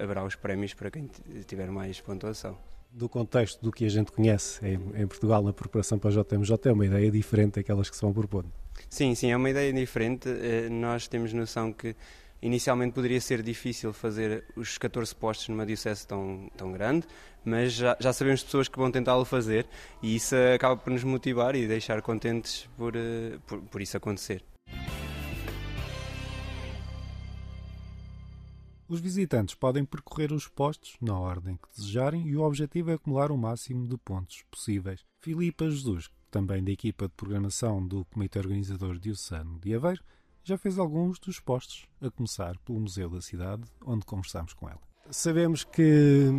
haverá 0.00 0.22
os 0.22 0.36
prémios 0.36 0.72
para 0.72 0.88
quem 0.88 1.10
tiver 1.48 1.68
mais 1.68 2.00
pontuação 2.00 2.56
do 2.98 3.08
contexto 3.08 3.62
do 3.62 3.70
que 3.70 3.84
a 3.84 3.88
gente 3.88 4.12
conhece 4.12 4.64
em, 4.66 5.02
em 5.02 5.06
Portugal 5.06 5.42
na 5.42 5.52
preparação 5.52 5.98
para 5.98 6.10
a 6.10 6.12
JMJ 6.12 6.56
é 6.64 6.72
uma 6.72 6.84
ideia 6.84 7.10
diferente 7.10 7.54
daquelas 7.54 7.88
que 7.88 7.96
se 7.96 8.02
vão 8.02 8.12
propondo. 8.12 8.50
Sim, 8.90 9.14
sim, 9.14 9.30
é 9.30 9.36
uma 9.36 9.48
ideia 9.48 9.72
diferente. 9.72 10.28
Eh, 10.28 10.68
nós 10.68 11.08
temos 11.08 11.32
noção 11.32 11.72
que 11.72 11.94
inicialmente 12.40 12.92
poderia 12.92 13.20
ser 13.20 13.42
difícil 13.42 13.92
fazer 13.92 14.44
os 14.56 14.78
14 14.78 15.14
postos 15.14 15.48
numa 15.48 15.66
diocese 15.66 16.06
tão, 16.06 16.50
tão 16.56 16.72
grande, 16.72 17.06
mas 17.44 17.72
já, 17.72 17.96
já 17.98 18.12
sabemos 18.12 18.42
pessoas 18.42 18.68
que 18.68 18.78
vão 18.78 18.90
tentá-lo 18.90 19.24
fazer 19.24 19.66
e 20.02 20.14
isso 20.14 20.34
acaba 20.54 20.76
por 20.76 20.92
nos 20.92 21.02
motivar 21.02 21.54
e 21.56 21.66
deixar 21.66 22.00
contentes 22.02 22.68
por, 22.76 22.94
eh, 22.94 23.38
por, 23.46 23.60
por 23.62 23.82
isso 23.82 23.96
acontecer. 23.96 24.42
Os 28.88 29.00
visitantes 29.00 29.54
podem 29.54 29.84
percorrer 29.84 30.32
os 30.32 30.48
postos 30.48 30.96
na 30.98 31.18
ordem 31.18 31.56
que 31.56 31.68
desejarem 31.76 32.26
e 32.26 32.34
o 32.34 32.42
objetivo 32.42 32.90
é 32.90 32.94
acumular 32.94 33.30
o 33.30 33.36
máximo 33.36 33.86
de 33.86 33.98
pontos 33.98 34.42
possíveis. 34.50 35.04
Filipa 35.20 35.68
Jesus, 35.68 36.08
também 36.30 36.64
da 36.64 36.70
equipa 36.70 37.06
de 37.06 37.12
programação 37.14 37.86
do 37.86 38.06
Comitê 38.06 38.38
Organizador 38.38 38.98
Diocesano 38.98 39.58
de 39.60 39.74
Aveiro, 39.74 40.02
já 40.42 40.56
fez 40.56 40.78
alguns 40.78 41.18
dos 41.18 41.38
postos, 41.38 41.86
a 42.00 42.10
começar 42.10 42.56
pelo 42.60 42.80
Museu 42.80 43.10
da 43.10 43.20
Cidade, 43.20 43.62
onde 43.84 44.06
conversámos 44.06 44.54
com 44.54 44.66
ela. 44.66 44.80
Sabemos 45.10 45.64
que, 45.64 46.30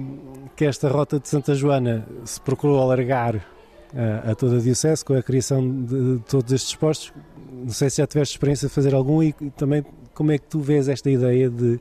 que 0.56 0.66
esta 0.66 0.90
rota 0.90 1.20
de 1.20 1.28
Santa 1.28 1.54
Joana 1.54 2.08
se 2.26 2.42
procurou 2.42 2.82
alargar 2.82 3.46
a, 3.94 4.32
a 4.32 4.36
toda 4.36 4.58
a 4.58 4.60
Diocese 4.60 5.06
com 5.06 5.14
a 5.14 5.22
criação 5.22 5.84
de, 5.84 6.18
de, 6.18 6.24
todos 6.24 6.52
estes 6.52 6.74
postos. 6.74 7.14
Não 7.52 7.70
sei 7.70 7.92
se 7.92 7.98
já 7.98 8.08
tiveste 8.08 8.34
experiência 8.34 8.68
de 8.68 8.74
fazer 8.74 8.96
algum 8.96 9.22
e 9.22 9.34
também 9.56 9.86
como 10.16 10.32
é 10.32 10.40
que 10.40 10.48
tu 10.48 10.60
vês 10.60 10.88
esta 10.88 11.12
ideia 11.12 11.48
de, 11.48 11.80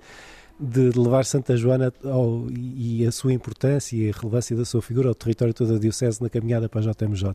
de 0.58 0.90
levar 0.98 1.24
Santa 1.24 1.56
Joana 1.56 1.92
ao, 2.04 2.46
e 2.50 3.06
a 3.06 3.12
sua 3.12 3.32
importância 3.32 3.96
e 3.96 4.10
a 4.10 4.12
relevância 4.12 4.56
da 4.56 4.64
sua 4.64 4.82
figura 4.82 5.08
ao 5.08 5.14
território 5.14 5.54
toda 5.54 5.76
a 5.76 5.78
Diocese 5.78 6.22
na 6.22 6.28
caminhada 6.28 6.68
para 6.68 6.80
a 6.80 6.92
JMJ? 6.92 7.34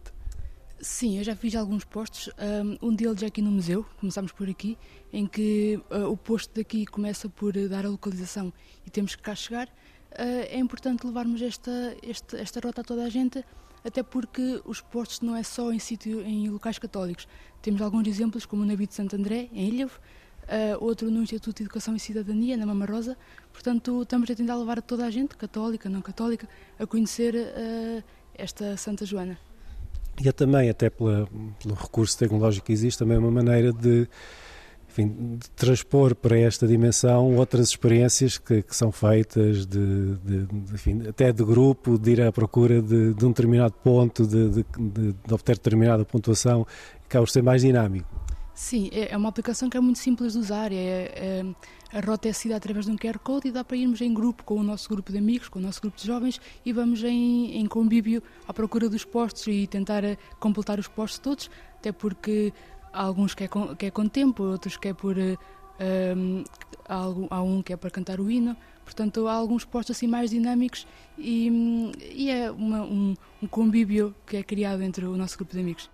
Sim, 0.83 1.17
eu 1.17 1.23
já 1.23 1.33
fiz 1.33 1.55
alguns 1.55 1.86
postos. 1.86 2.29
Um 2.81 2.93
deles 2.93 3.23
é 3.23 3.27
aqui 3.27 3.41
no 3.41 3.49
museu, 3.49 3.86
começámos 4.01 4.33
por 4.33 4.49
aqui, 4.49 4.77
em 5.13 5.25
que 5.25 5.79
uh, 5.89 6.09
o 6.09 6.17
posto 6.17 6.53
daqui 6.53 6.86
começa 6.86 7.29
por 7.29 7.53
dar 7.69 7.86
a 7.86 7.89
localização 7.89 8.51
e 8.86 8.89
temos 8.89 9.15
que 9.15 9.21
cá 9.21 9.33
chegar. 9.33 9.67
Uh, 9.67 10.43
é 10.49 10.59
importante 10.59 11.07
levarmos 11.07 11.41
esta, 11.41 11.95
esta, 12.03 12.38
esta 12.38 12.59
rota 12.59 12.81
a 12.81 12.83
toda 12.83 13.05
a 13.05 13.09
gente, 13.09 13.45
até 13.81 14.03
porque 14.03 14.62
os 14.65 14.81
postos 14.81 15.21
não 15.21 15.38
é 15.38 15.43
só 15.43 15.71
em 15.71 15.79
sítio 15.79 16.21
em 16.21 16.49
locais 16.49 16.77
católicos. 16.77 17.29
Temos 17.62 17.81
alguns 17.81 18.05
exemplos, 18.05 18.45
como 18.45 18.63
o 18.63 18.65
Nabi 18.65 18.86
de 18.86 18.93
Santo 18.93 19.15
André, 19.15 19.47
em 19.53 19.69
Ilhavo, 19.69 19.97
uh, 20.43 20.84
outro 20.84 21.10
no 21.10 21.21
Instituto 21.21 21.58
de 21.58 21.63
Educação 21.63 21.95
e 21.95 21.99
Cidadania, 21.99 22.58
na 22.58 22.65
Mama 22.65 22.86
Rosa. 22.86 23.17
Portanto, 23.51 24.01
estamos 24.01 24.29
a 24.29 24.36
tentar 24.36 24.56
levar 24.56 24.82
toda 24.82 25.06
a 25.06 25.12
gente, 25.12 25.36
católica, 25.36 25.89
não 25.89 26.01
católica, 26.01 26.47
a 26.79 26.86
conhecer 26.86 27.36
esta 28.36 28.75
Santa 28.77 29.06
Joana. 29.06 29.38
E 30.21 30.27
é 30.27 30.32
também, 30.32 30.69
até 30.69 30.89
pela, 30.89 31.27
pelo 31.62 31.75
recurso 31.75 32.17
tecnológico 32.17 32.67
que 32.67 32.73
existe, 32.73 32.99
também 32.99 33.17
uma 33.17 33.32
maneira 33.32 33.73
de, 33.73 34.08
enfim, 34.88 35.38
de 35.39 35.49
transpor 35.51 36.13
para 36.15 36.38
esta 36.38 36.67
dimensão 36.67 37.36
outras 37.36 37.69
experiências 37.69 38.38
que, 38.38 38.62
que 38.62 38.75
são 38.75 38.91
feitas, 38.91 39.65
de, 39.65 40.15
de, 40.17 40.45
de 40.45 40.73
enfim, 40.73 41.08
até 41.08 41.32
de 41.32 41.43
grupo, 41.43 41.97
de 41.97 42.12
ir 42.12 42.21
à 42.21 42.32
procura 42.32 42.79
de, 42.82 43.25
um 43.25 43.29
determinado 43.29 43.73
ponto, 43.84 44.27
de, 44.27 44.63
obter 45.32 45.56
determinada 45.56 46.06
pontuação, 46.06 46.63
que 46.63 47.08
acaba 47.08 47.25
por 47.25 47.32
ser 47.32 47.41
mais 47.41 47.63
dinâmico. 47.63 48.22
Sim, 48.54 48.89
é, 48.92 49.12
é 49.12 49.18
uma 49.18 49.30
aplicação 49.30 49.68
que 49.70 49.76
é 49.76 49.80
muito 49.80 49.98
simples 50.00 50.34
de 50.34 50.39
usar. 50.39 50.72
É, 50.72 50.76
é, 50.76 51.46
a 51.92 52.00
rota 52.00 52.28
é 52.28 52.34
seguida 52.34 52.58
através 52.58 52.86
de 52.86 52.92
um 52.92 52.96
QR 52.96 53.18
Code 53.20 53.48
e 53.48 53.52
dá 53.52 53.63
para 53.63 53.78
irmos 53.78 54.00
em 54.02 54.13
grupo 54.13 54.44
com 54.44 54.56
o 54.56 54.63
nosso 54.63 54.89
grupo 54.89 55.12
de 55.12 55.18
amigos, 55.18 55.50
com 55.50 55.60
o 55.60 55.62
nosso 55.62 55.82
grupo 55.82 55.98
de 55.98 56.06
jovens 56.06 56.39
e 56.66 56.72
vamos 56.72 57.04
em, 57.04 57.58
em 57.58 57.66
convívio 57.66 58.22
à 58.48 58.54
procura 58.54 58.88
dos 58.89 59.04
postos 59.06 59.48
e 59.48 59.68
tentar 59.68 60.04
eh, 60.04 60.18
completar 60.39 60.80
os 60.80 60.88
postos 60.88 61.20
todos, 61.20 61.52
até 61.76 61.92
porque 61.92 62.54
há 62.92 63.04
alguns 63.04 63.34
que 63.34 63.44
é 63.44 63.48
com, 63.48 63.76
que 63.76 63.88
é 63.88 63.92
com 63.92 64.08
tempo, 64.08 64.44
outros 64.44 64.78
que 64.78 64.88
é 64.89 64.94
por. 64.94 65.18
Um, 65.18 65.34
eh, 65.80 66.44
há, 66.88 67.42
um 67.42 67.62
que 67.63 67.74
é 67.74 67.78
para 67.78 67.89
cantar 67.89 68.20
o 68.20 68.30
hino, 68.30 68.56
portanto 68.86 69.28
há 69.28 69.34
alguns 69.34 69.66
postos 69.66 69.96
assim 69.96 70.08
mais 70.08 70.30
dinâmicos 70.30 70.86
e, 71.18 71.92
e 72.12 72.30
é 72.30 72.52
uma, 72.52 72.84
um, 72.84 73.16
um 73.42 73.48
convívio 73.48 74.16
que 74.28 74.38
é 74.38 74.44
criado 74.44 74.84
entre 74.84 75.06
o 75.06 75.18
nosso 75.18 75.38
grupo 75.38 75.54
de 75.54 75.60
amigos 75.60 75.92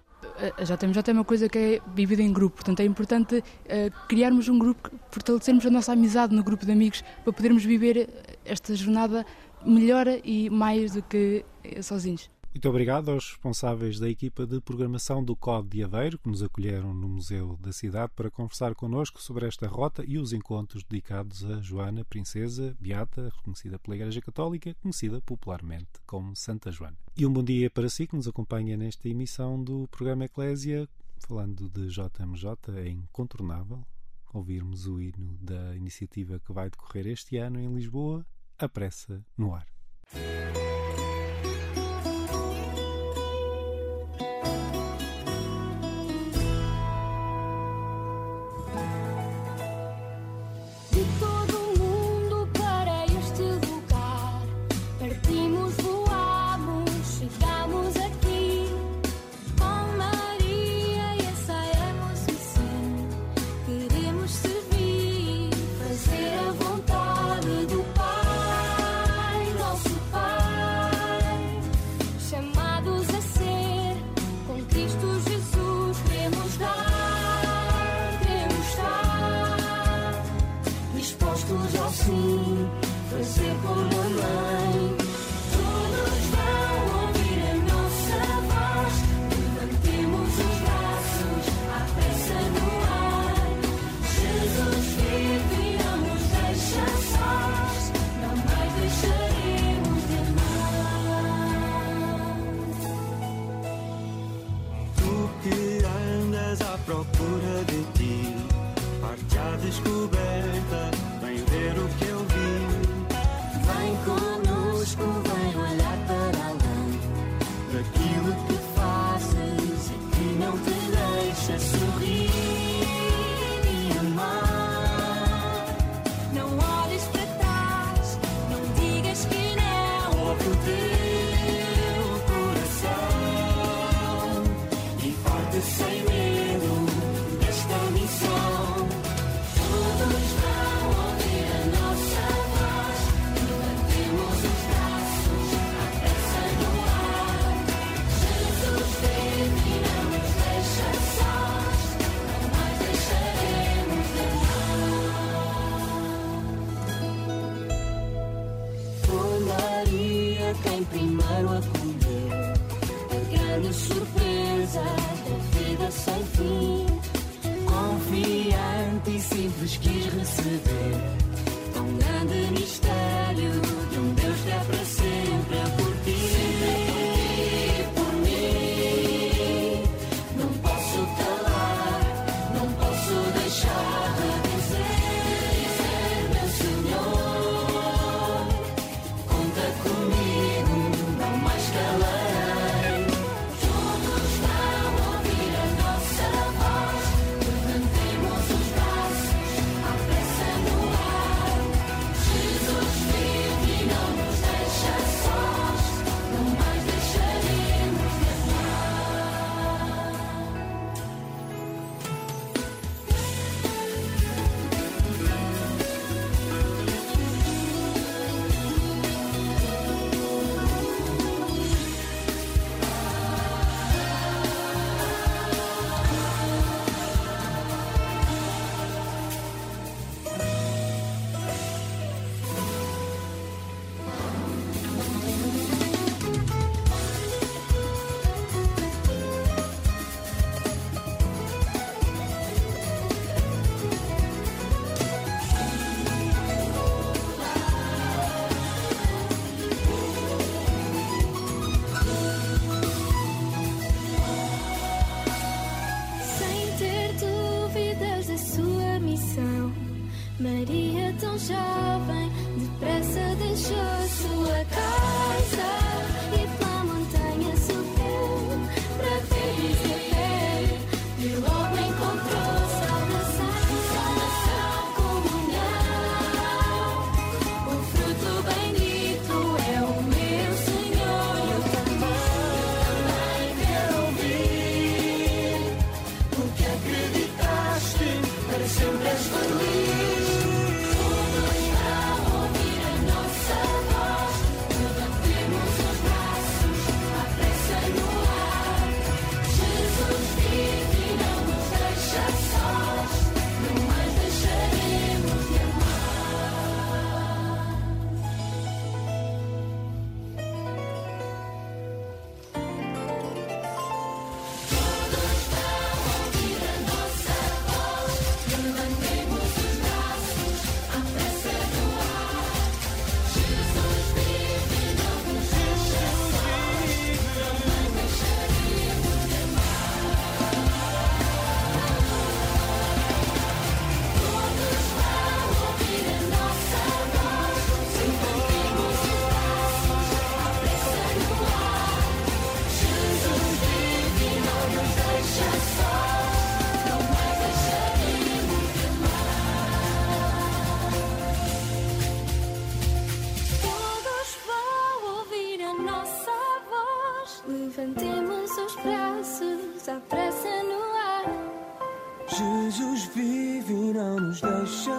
já 0.63 0.77
temos 0.77 0.97
tem 1.01 1.13
uma 1.13 1.23
coisa 1.23 1.47
que 1.49 1.57
é 1.57 1.81
vivida 1.93 2.21
em 2.21 2.31
grupo, 2.31 2.57
portanto 2.57 2.79
é 2.79 2.85
importante 2.85 3.37
uh, 3.37 4.07
criarmos 4.07 4.47
um 4.47 4.57
grupo, 4.57 4.89
fortalecermos 5.11 5.65
a 5.65 5.69
nossa 5.69 5.93
amizade 5.93 6.35
no 6.35 6.43
grupo 6.43 6.65
de 6.65 6.71
amigos 6.71 7.03
para 7.23 7.33
podermos 7.33 7.63
viver 7.63 8.09
esta 8.45 8.75
jornada 8.75 9.25
melhor 9.65 10.07
e 10.23 10.49
mais 10.49 10.93
do 10.93 11.01
que 11.01 11.45
eh, 11.63 11.81
sozinhos. 11.81 12.29
Muito 12.59 12.67
obrigado 12.67 13.09
aos 13.09 13.29
responsáveis 13.29 13.99
da 13.99 14.09
equipa 14.09 14.45
de 14.45 14.59
programação 14.59 15.23
do 15.23 15.33
COD 15.33 15.69
de 15.69 15.81
Aveiro, 15.81 16.19
que 16.19 16.27
nos 16.27 16.43
acolheram 16.43 16.93
no 16.93 17.07
Museu 17.07 17.57
da 17.61 17.71
Cidade 17.71 18.11
para 18.13 18.29
conversar 18.29 18.75
connosco 18.75 19.21
sobre 19.21 19.47
esta 19.47 19.65
rota 19.65 20.03
e 20.05 20.17
os 20.17 20.33
encontros 20.33 20.83
dedicados 20.83 21.45
a 21.45 21.61
Joana, 21.61 22.03
Princesa 22.03 22.75
Beata, 22.77 23.31
reconhecida 23.33 23.79
pela 23.79 23.95
Igreja 23.95 24.19
Católica, 24.19 24.75
conhecida 24.81 25.21
popularmente 25.21 25.87
como 26.05 26.35
Santa 26.35 26.69
Joana. 26.69 26.97
E 27.15 27.25
um 27.25 27.31
bom 27.31 27.45
dia 27.45 27.69
para 27.69 27.87
si 27.87 28.05
que 28.05 28.17
nos 28.17 28.27
acompanha 28.27 28.75
nesta 28.75 29.07
emissão 29.07 29.63
do 29.63 29.87
programa 29.87 30.25
Eclésia, 30.25 30.85
falando 31.17 31.69
de 31.69 31.87
JMJ, 31.87 32.75
é 32.75 32.89
incontornável 32.89 33.85
ouvirmos 34.33 34.85
o 34.85 34.99
hino 34.99 35.37
da 35.39 35.77
iniciativa 35.77 36.41
que 36.45 36.51
vai 36.51 36.69
decorrer 36.69 37.07
este 37.07 37.37
ano 37.37 37.57
em 37.57 37.73
Lisboa, 37.73 38.25
A 38.57 38.67
Pressa 38.67 39.25
no 39.37 39.55
Ar. 39.55 39.65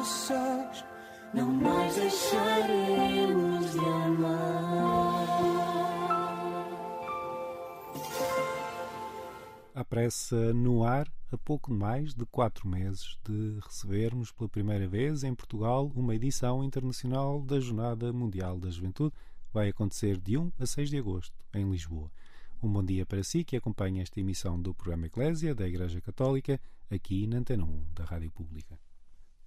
Sós. 0.04 0.84
Não 1.32 1.50
mais 1.50 1.94
deixaremos 1.94 3.72
de 3.72 3.78
amar. 3.78 5.30
À 9.72 9.84
pressa 9.84 10.52
no 10.52 10.84
ar, 10.84 11.10
a 11.32 11.38
pouco 11.38 11.72
mais 11.72 12.12
de 12.12 12.26
quatro 12.26 12.68
meses 12.68 13.16
de 13.24 13.58
recebermos 13.62 14.32
pela 14.32 14.48
primeira 14.48 14.86
vez 14.88 15.22
em 15.22 15.34
Portugal 15.34 15.90
uma 15.94 16.14
edição 16.14 16.64
internacional 16.64 17.40
da 17.40 17.60
Jornada 17.60 18.12
Mundial 18.12 18.58
da 18.58 18.68
Juventude. 18.68 19.14
Vai 19.52 19.68
acontecer 19.68 20.18
de 20.18 20.36
1 20.36 20.52
a 20.58 20.66
6 20.66 20.90
de 20.90 20.98
agosto, 20.98 21.34
em 21.54 21.70
Lisboa. 21.70 22.10
Um 22.62 22.70
bom 22.70 22.84
dia 22.84 23.06
para 23.06 23.22
si 23.22 23.42
que 23.42 23.56
acompanha 23.56 24.02
esta 24.02 24.20
emissão 24.20 24.60
do 24.60 24.74
programa 24.74 25.06
Eclésia 25.06 25.54
da 25.54 25.66
Igreja 25.66 26.00
Católica, 26.00 26.60
aqui 26.90 27.26
na 27.26 27.38
Antena 27.38 27.64
1 27.64 27.84
da 27.94 28.04
Rádio 28.04 28.30
Pública. 28.32 28.78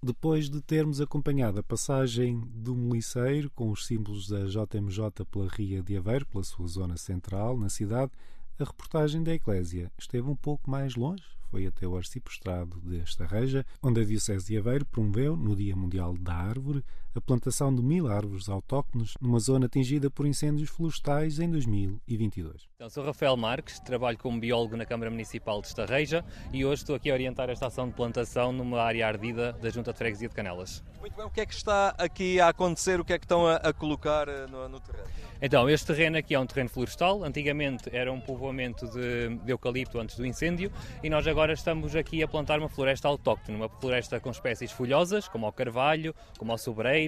Depois 0.05 0.49
de 0.49 0.59
termos 0.59 0.99
acompanhado 0.99 1.61
a 1.61 1.63
passagem 1.63 2.41
do 2.53 2.75
Meliceiro 2.75 3.49
com 3.51 3.71
os 3.71 3.85
símbolos 3.85 4.27
da 4.27 4.39
JMJ 4.43 5.23
pela 5.31 5.47
Ria 5.47 5.81
de 5.81 5.95
Aveiro, 5.95 6.25
pela 6.25 6.43
sua 6.43 6.67
zona 6.67 6.97
central, 6.97 7.57
na 7.57 7.69
cidade, 7.69 8.11
a 8.59 8.65
reportagem 8.65 9.23
da 9.23 9.33
Eclésia 9.33 9.89
esteve 9.97 10.27
um 10.27 10.35
pouco 10.35 10.69
mais 10.69 10.95
longe, 10.95 11.23
foi 11.49 11.65
até 11.65 11.87
o 11.87 11.95
arciprestado 11.95 12.81
de 12.81 12.97
Estarreja, 12.97 13.65
onde 13.81 14.01
a 14.01 14.03
Diocese 14.03 14.47
de 14.47 14.57
Aveiro 14.57 14.85
promoveu, 14.85 15.37
no 15.37 15.55
Dia 15.55 15.73
Mundial 15.73 16.17
da 16.17 16.33
Árvore, 16.33 16.83
a 17.15 17.21
plantação 17.21 17.73
de 17.73 17.81
mil 17.81 18.07
árvores 18.07 18.49
autóctones 18.49 19.13
numa 19.21 19.39
zona 19.39 19.67
atingida 19.67 20.09
por 20.09 20.25
incêndios 20.25 20.69
florestais 20.69 21.39
em 21.39 21.49
2022. 21.49 22.67
Então, 22.75 22.89
sou 22.89 23.05
Rafael 23.05 23.37
Marques, 23.37 23.79
trabalho 23.79 24.17
como 24.17 24.39
biólogo 24.39 24.75
na 24.75 24.85
Câmara 24.85 25.11
Municipal 25.11 25.61
de 25.61 25.67
Estarreja 25.67 26.25
e 26.51 26.65
hoje 26.65 26.81
estou 26.81 26.95
aqui 26.95 27.11
a 27.11 27.13
orientar 27.13 27.49
esta 27.49 27.67
ação 27.67 27.87
de 27.87 27.93
plantação 27.93 28.51
numa 28.51 28.81
área 28.81 29.07
ardida 29.07 29.53
da 29.53 29.69
Junta 29.69 29.91
de 29.91 29.97
Freguesia 29.97 30.27
de 30.27 30.35
Canelas. 30.35 30.83
Muito 30.99 31.15
bem, 31.15 31.25
o 31.25 31.29
que 31.29 31.41
é 31.41 31.45
que 31.45 31.53
está 31.53 31.89
aqui 31.97 32.39
a 32.39 32.49
acontecer? 32.49 32.99
O 32.99 33.05
que 33.05 33.13
é 33.13 33.19
que 33.19 33.25
estão 33.25 33.45
a, 33.45 33.57
a 33.57 33.73
colocar 33.73 34.27
eh, 34.27 34.47
no, 34.47 34.67
no 34.69 34.79
terreno? 34.79 35.07
Então, 35.45 35.69
este 35.69 35.87
terreno 35.87 36.17
aqui 36.17 36.33
é 36.33 36.39
um 36.39 36.45
terreno 36.45 36.69
florestal. 36.69 37.21
Antigamente 37.21 37.89
era 37.93 38.09
um 38.09 38.21
povoamento 38.21 38.87
de, 38.87 39.35
de 39.43 39.51
eucalipto 39.51 39.99
antes 39.99 40.15
do 40.15 40.25
incêndio 40.25 40.71
e 41.03 41.09
nós 41.09 41.27
agora 41.27 41.51
estamos 41.51 41.97
aqui 41.97 42.23
a 42.23 42.27
plantar 42.29 42.59
uma 42.59 42.69
floresta 42.69 43.09
autóctone, 43.09 43.57
uma 43.57 43.67
floresta 43.67 44.21
com 44.21 44.31
espécies 44.31 44.71
folhosas, 44.71 45.27
como 45.27 45.45
o 45.45 45.51
carvalho, 45.51 46.15
como 46.37 46.53
o 46.53 46.57
sobreiro, 46.57 47.02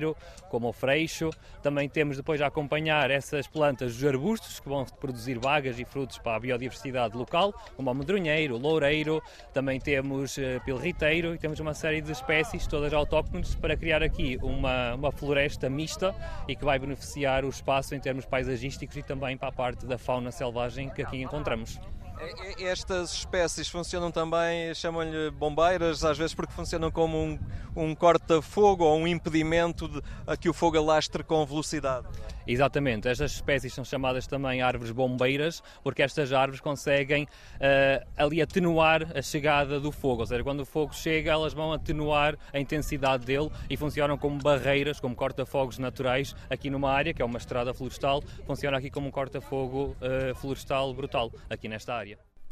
como 0.50 0.70
o 0.70 0.74
freixo. 0.74 1.30
Também 1.62 1.88
temos 1.88 2.18
depois 2.18 2.42
a 2.42 2.48
acompanhar 2.48 3.12
essas 3.12 3.48
plantas 3.48 3.96
dos 3.96 4.04
arbustos 4.04 4.60
que 4.60 4.68
vão 4.68 4.86
produzir 4.86 5.40
bagas 5.40 5.80
e 5.80 5.86
frutos 5.86 6.18
para 6.18 6.38
a 6.38 6.40
biodiversidade 6.40 7.18
local, 7.18 7.54
como 7.76 7.92
o 7.92 7.94
medronheiro, 7.94 8.56
o 8.56 8.58
loureiro. 8.58 9.22
Também 9.54 9.80
temos 9.80 10.38
eh, 10.38 10.60
pilriteiro 10.66 11.34
e 11.34 11.38
temos 11.38 11.60
uma 11.60 11.74
série 11.74 12.02
de 12.02 12.12
espécies, 12.12 12.68
todas 12.68 12.94
autóctones, 12.94 13.56
para 13.56 13.76
criar 13.78 14.04
aqui 14.04 14.38
uma, 14.42 14.96
uma 14.96 15.12
floresta 15.12 15.70
mista 15.70 16.16
e 16.48 16.56
que 16.56 16.66
vai 16.66 16.80
beneficiar 16.80 17.46
o 17.46 17.50
espaço 17.50 17.96
em 17.96 18.00
termos 18.00 18.26
paisagísticos 18.26 18.98
e 18.98 19.04
também 19.04 19.38
para 19.38 19.50
a 19.50 19.52
parte 19.52 19.86
da 19.86 19.98
fauna 19.98 20.32
selvagem 20.32 20.90
que 20.90 21.02
aqui 21.02 21.22
encontramos. 21.22 21.80
E- 22.20 22.64
e- 22.64 22.66
Estas 22.66 23.14
espécies 23.14 23.68
funcionam 23.68 24.12
também, 24.12 24.74
chamam-lhe 24.74 25.30
bombeiras, 25.32 26.04
às 26.04 26.18
vezes 26.18 26.34
porque 26.34 26.54
funcionam 26.54 26.90
como 26.92 27.18
um, 27.18 27.40
um 27.76 27.94
corta-fogo 27.96 28.84
ou 28.84 28.98
um 28.98 29.08
impedimento 29.08 29.88
de, 29.88 30.02
a 30.26 30.36
que 30.38 30.50
o 30.50 30.54
fogo 30.54 30.78
alastre 30.78 31.24
com 31.24 31.46
velocidade. 31.46 32.08
Exatamente, 32.48 33.08
estas 33.08 33.32
espécies 33.32 33.74
são 33.74 33.84
chamadas 33.84 34.28
também 34.28 34.62
árvores 34.62 34.92
bombeiras, 34.92 35.64
porque 35.84 36.04
estas 36.04 36.32
árvores 36.32 36.62
conseguem 36.62 37.28
eh, 37.60 38.06
ali 38.16 38.40
atenuar 38.40 39.18
a 39.18 39.22
chegada 39.22 39.80
do 39.80 39.92
fogo, 39.92 40.22
ou 40.22 40.28
seja, 40.28 40.44
quando 40.44 40.60
o 40.60 40.66
fogo 40.66 40.94
chega, 40.94 41.32
elas 41.32 41.54
vão 41.54 41.74
atenuar 41.74 42.38
a 42.54 42.60
intensidade 42.60 43.26
dele 43.26 43.50
e 43.68 43.76
funcionam 43.76 44.16
como 44.16 44.40
barreiras, 44.40 45.00
como 45.00 45.16
corta-fogos 45.16 45.80
naturais 45.80 46.36
aqui 46.48 46.70
numa 46.70 46.92
área, 46.92 47.16
que 47.16 47.22
é 47.22 47.26
uma 47.26 47.40
estrada 47.40 47.74
florestal, 47.74 48.24
funciona 48.46 48.78
aqui 48.78 48.92
como 48.92 49.08
um 49.08 49.12
corta-fogo 49.12 49.96
eh, 50.00 50.34
florestal 50.36 50.94
brutal, 50.94 51.32
aqui 51.50 51.68
nesta 51.68 51.96
área. 51.96 52.05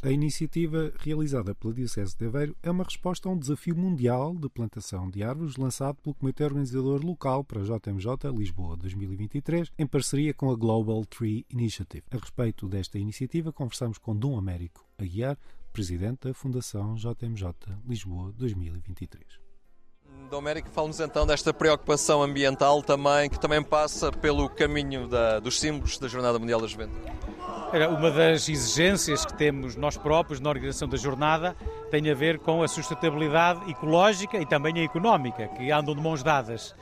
A 0.03 0.11
iniciativa 0.11 0.91
realizada 0.99 1.55
pela 1.55 1.73
Diocese 1.73 2.17
de 2.17 2.25
Aveiro 2.25 2.57
é 2.61 2.69
uma 2.69 2.83
resposta 2.83 3.29
a 3.29 3.31
um 3.31 3.37
desafio 3.37 3.73
mundial 3.73 4.35
de 4.35 4.49
plantação 4.49 5.09
de 5.09 5.23
árvores 5.23 5.55
lançado 5.55 5.95
pelo 5.95 6.13
Comitê 6.13 6.43
Organizador 6.43 7.01
Local 7.05 7.41
para 7.41 7.61
a 7.61 7.63
JMJ 7.63 8.29
Lisboa 8.37 8.75
2023, 8.75 9.71
em 9.79 9.87
parceria 9.87 10.33
com 10.33 10.51
a 10.51 10.57
Global 10.57 11.05
Tree 11.05 11.45
Initiative. 11.49 12.03
A 12.11 12.17
respeito 12.17 12.67
desta 12.67 12.99
iniciativa, 12.99 13.53
conversamos 13.53 13.97
com 13.97 14.13
Dom 14.13 14.37
Américo 14.37 14.85
Aguiar, 14.97 15.37
presidente 15.71 16.27
da 16.27 16.33
Fundação 16.33 16.95
JMJ 16.95 17.53
Lisboa 17.87 18.33
2023. 18.33 19.42
Domérico, 20.33 20.67
fala-nos 20.71 20.99
então 20.99 21.27
desta 21.27 21.53
preocupação 21.53 22.23
ambiental 22.23 22.81
também, 22.81 23.29
que 23.29 23.39
também 23.39 23.61
passa 23.61 24.11
pelo 24.11 24.49
caminho 24.49 25.07
da- 25.07 25.39
dos 25.39 25.59
símbolos 25.59 25.99
da 25.99 26.07
Jornada 26.07 26.39
Mundial 26.39 26.59
da 26.59 26.65
Juventude. 26.65 27.05
Uma 27.99 28.09
das 28.09 28.49
exigências 28.49 29.23
que 29.27 29.33
temos 29.35 29.75
nós 29.75 29.95
próprios 29.95 30.39
na 30.39 30.49
organização 30.49 30.87
da 30.87 30.97
jornada 30.97 31.55
tem 31.91 32.09
a 32.09 32.15
ver 32.15 32.39
com 32.39 32.63
a 32.63 32.67
sustentabilidade 32.67 33.69
ecológica 33.69 34.37
e 34.39 34.45
também 34.45 34.79
a 34.79 34.83
económica, 34.83 35.47
que 35.49 35.71
andam 35.71 35.93
de 35.93 36.01
mãos 36.01 36.23
dadas. 36.23 36.73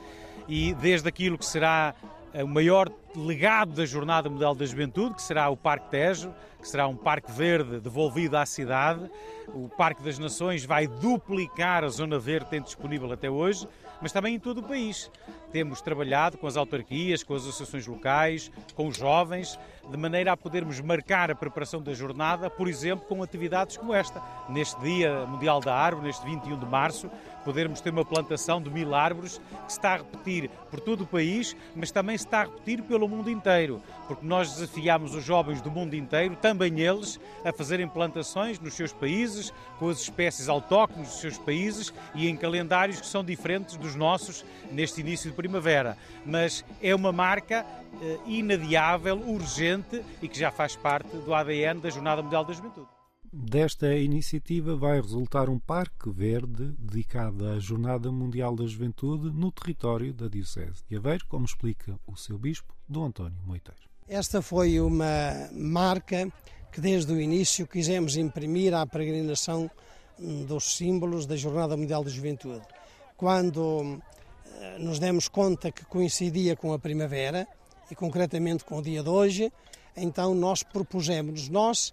E 0.47 0.73
desde 0.75 1.09
aquilo 1.09 1.37
que 1.37 1.45
será 1.45 1.93
o 2.33 2.47
maior 2.47 2.89
legado 3.15 3.73
da 3.73 3.85
Jornada 3.85 4.29
Mundial 4.29 4.55
da 4.55 4.65
Juventude, 4.65 5.15
que 5.15 5.21
será 5.21 5.49
o 5.49 5.57
Parque 5.57 5.89
Tejo, 5.89 6.33
que 6.61 6.67
será 6.67 6.87
um 6.87 6.95
parque 6.95 7.31
verde 7.31 7.79
devolvido 7.79 8.37
à 8.37 8.45
cidade. 8.45 9.09
O 9.49 9.67
Parque 9.67 10.01
das 10.01 10.17
Nações 10.17 10.63
vai 10.63 10.87
duplicar 10.87 11.83
a 11.83 11.89
zona 11.89 12.17
verde 12.17 12.45
que 12.45 12.51
tem 12.51 12.61
disponível 12.61 13.11
até 13.11 13.29
hoje, 13.29 13.67
mas 14.01 14.11
também 14.11 14.35
em 14.35 14.39
todo 14.39 14.59
o 14.59 14.63
país. 14.63 15.11
Temos 15.51 15.81
trabalhado 15.81 16.37
com 16.37 16.47
as 16.47 16.55
autarquias, 16.55 17.23
com 17.23 17.33
as 17.33 17.41
associações 17.41 17.85
locais, 17.85 18.49
com 18.75 18.87
os 18.87 18.95
jovens, 18.95 19.59
de 19.89 19.97
maneira 19.97 20.31
a 20.31 20.37
podermos 20.37 20.79
marcar 20.79 21.29
a 21.29 21.35
preparação 21.35 21.81
da 21.81 21.93
jornada, 21.93 22.49
por 22.49 22.69
exemplo, 22.69 23.05
com 23.07 23.21
atividades 23.21 23.75
como 23.75 23.93
esta. 23.93 24.21
Neste 24.47 24.79
Dia 24.79 25.25
Mundial 25.25 25.59
da 25.59 25.75
Árvore, 25.75 26.07
neste 26.07 26.25
21 26.25 26.57
de 26.57 26.65
março, 26.65 27.11
podermos 27.43 27.81
ter 27.81 27.89
uma 27.89 28.05
plantação 28.05 28.61
de 28.61 28.69
mil 28.69 28.93
árvores 28.93 29.39
que 29.65 29.73
se 29.73 29.77
está 29.77 29.93
a 29.93 29.97
repetir 29.97 30.49
por 30.69 30.79
todo 30.79 31.01
o 31.01 31.07
país, 31.07 31.55
mas 31.75 31.91
também 31.91 32.17
se 32.17 32.25
está 32.25 32.41
a 32.41 32.43
repetir 32.45 32.81
pelo 32.83 33.07
mundo 33.07 33.29
inteiro, 33.29 33.81
porque 34.07 34.25
nós 34.25 34.53
desafiamos 34.53 35.15
os 35.15 35.23
jovens 35.23 35.61
do 35.61 35.71
mundo 35.71 35.95
inteiro, 35.95 36.35
também 36.35 36.79
eles, 36.79 37.19
a 37.43 37.51
fazerem 37.51 37.87
plantações 37.87 38.59
nos 38.59 38.73
seus 38.73 38.93
países, 38.93 39.53
com 39.79 39.89
as 39.89 40.01
espécies 40.01 40.49
autóctones 40.49 41.09
dos 41.09 41.19
seus 41.19 41.37
países 41.37 41.93
e 42.15 42.27
em 42.27 42.35
calendários 42.35 43.01
que 43.01 43.07
são 43.07 43.23
diferentes 43.23 43.77
dos 43.77 43.95
nossos 43.95 44.45
neste 44.71 45.01
início 45.01 45.29
de 45.29 45.35
primavera. 45.35 45.97
Mas 46.25 46.63
é 46.81 46.93
uma 46.93 47.11
marca 47.11 47.65
eh, 48.01 48.17
inadiável, 48.25 49.17
urgente 49.17 50.03
e 50.21 50.27
que 50.27 50.39
já 50.39 50.51
faz 50.51 50.75
parte 50.75 51.15
do 51.17 51.33
ADN 51.33 51.79
da 51.79 51.89
Jornada 51.89 52.21
Mundial 52.21 52.45
da 52.45 52.53
Juventude. 52.53 53.00
Desta 53.33 53.95
iniciativa 53.95 54.75
vai 54.75 54.99
resultar 54.99 55.49
um 55.49 55.57
parque 55.57 56.09
verde 56.09 56.73
dedicado 56.77 57.47
à 57.47 57.59
Jornada 57.59 58.11
Mundial 58.11 58.55
da 58.55 58.65
Juventude 58.65 59.31
no 59.31 59.51
território 59.51 60.13
da 60.13 60.27
Diocese 60.27 60.83
de 60.89 60.97
Aveiro, 60.97 61.25
como 61.27 61.45
explica 61.45 61.97
o 62.05 62.17
seu 62.17 62.37
bispo, 62.37 62.75
Dom 62.89 63.05
António 63.05 63.39
Moiteiro. 63.45 63.79
Esta 64.07 64.41
foi 64.41 64.81
uma 64.81 65.49
marca 65.53 66.31
que 66.73 66.81
desde 66.81 67.13
o 67.13 67.21
início 67.21 67.65
quisemos 67.65 68.17
imprimir 68.17 68.73
à 68.73 68.85
peregrinação 68.85 69.71
hum, 70.19 70.43
dos 70.43 70.75
símbolos 70.75 71.25
da 71.25 71.37
Jornada 71.37 71.77
Mundial 71.77 72.03
da 72.03 72.09
Juventude. 72.09 72.65
Quando 73.15 74.01
eh, 74.59 74.77
nos 74.79 74.99
demos 74.99 75.29
conta 75.29 75.71
que 75.71 75.85
coincidia 75.85 76.57
com 76.57 76.73
a 76.73 76.79
primavera, 76.79 77.47
e 77.91 77.95
concretamente 77.95 78.63
com 78.63 78.77
o 78.77 78.81
dia 78.81 79.03
de 79.03 79.09
hoje, 79.09 79.51
então 79.95 80.33
nós 80.33 80.63
propusemos, 80.63 81.49
nós, 81.49 81.91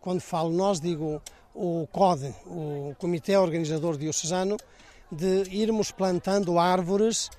quando 0.00 0.20
falo 0.20 0.50
nós, 0.50 0.80
digo 0.80 1.20
o 1.54 1.86
CODE, 1.90 2.34
o 2.46 2.94
Comitê 2.98 3.36
Organizador 3.36 3.96
Diocesano, 3.96 4.56
de 5.10 5.44
irmos 5.50 5.90
plantando 5.90 6.58
árvores 6.58 7.30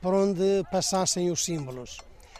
por 0.00 0.14
onde 0.14 0.64
passassem 0.70 1.30
os 1.30 1.44
símbolos. 1.44 1.98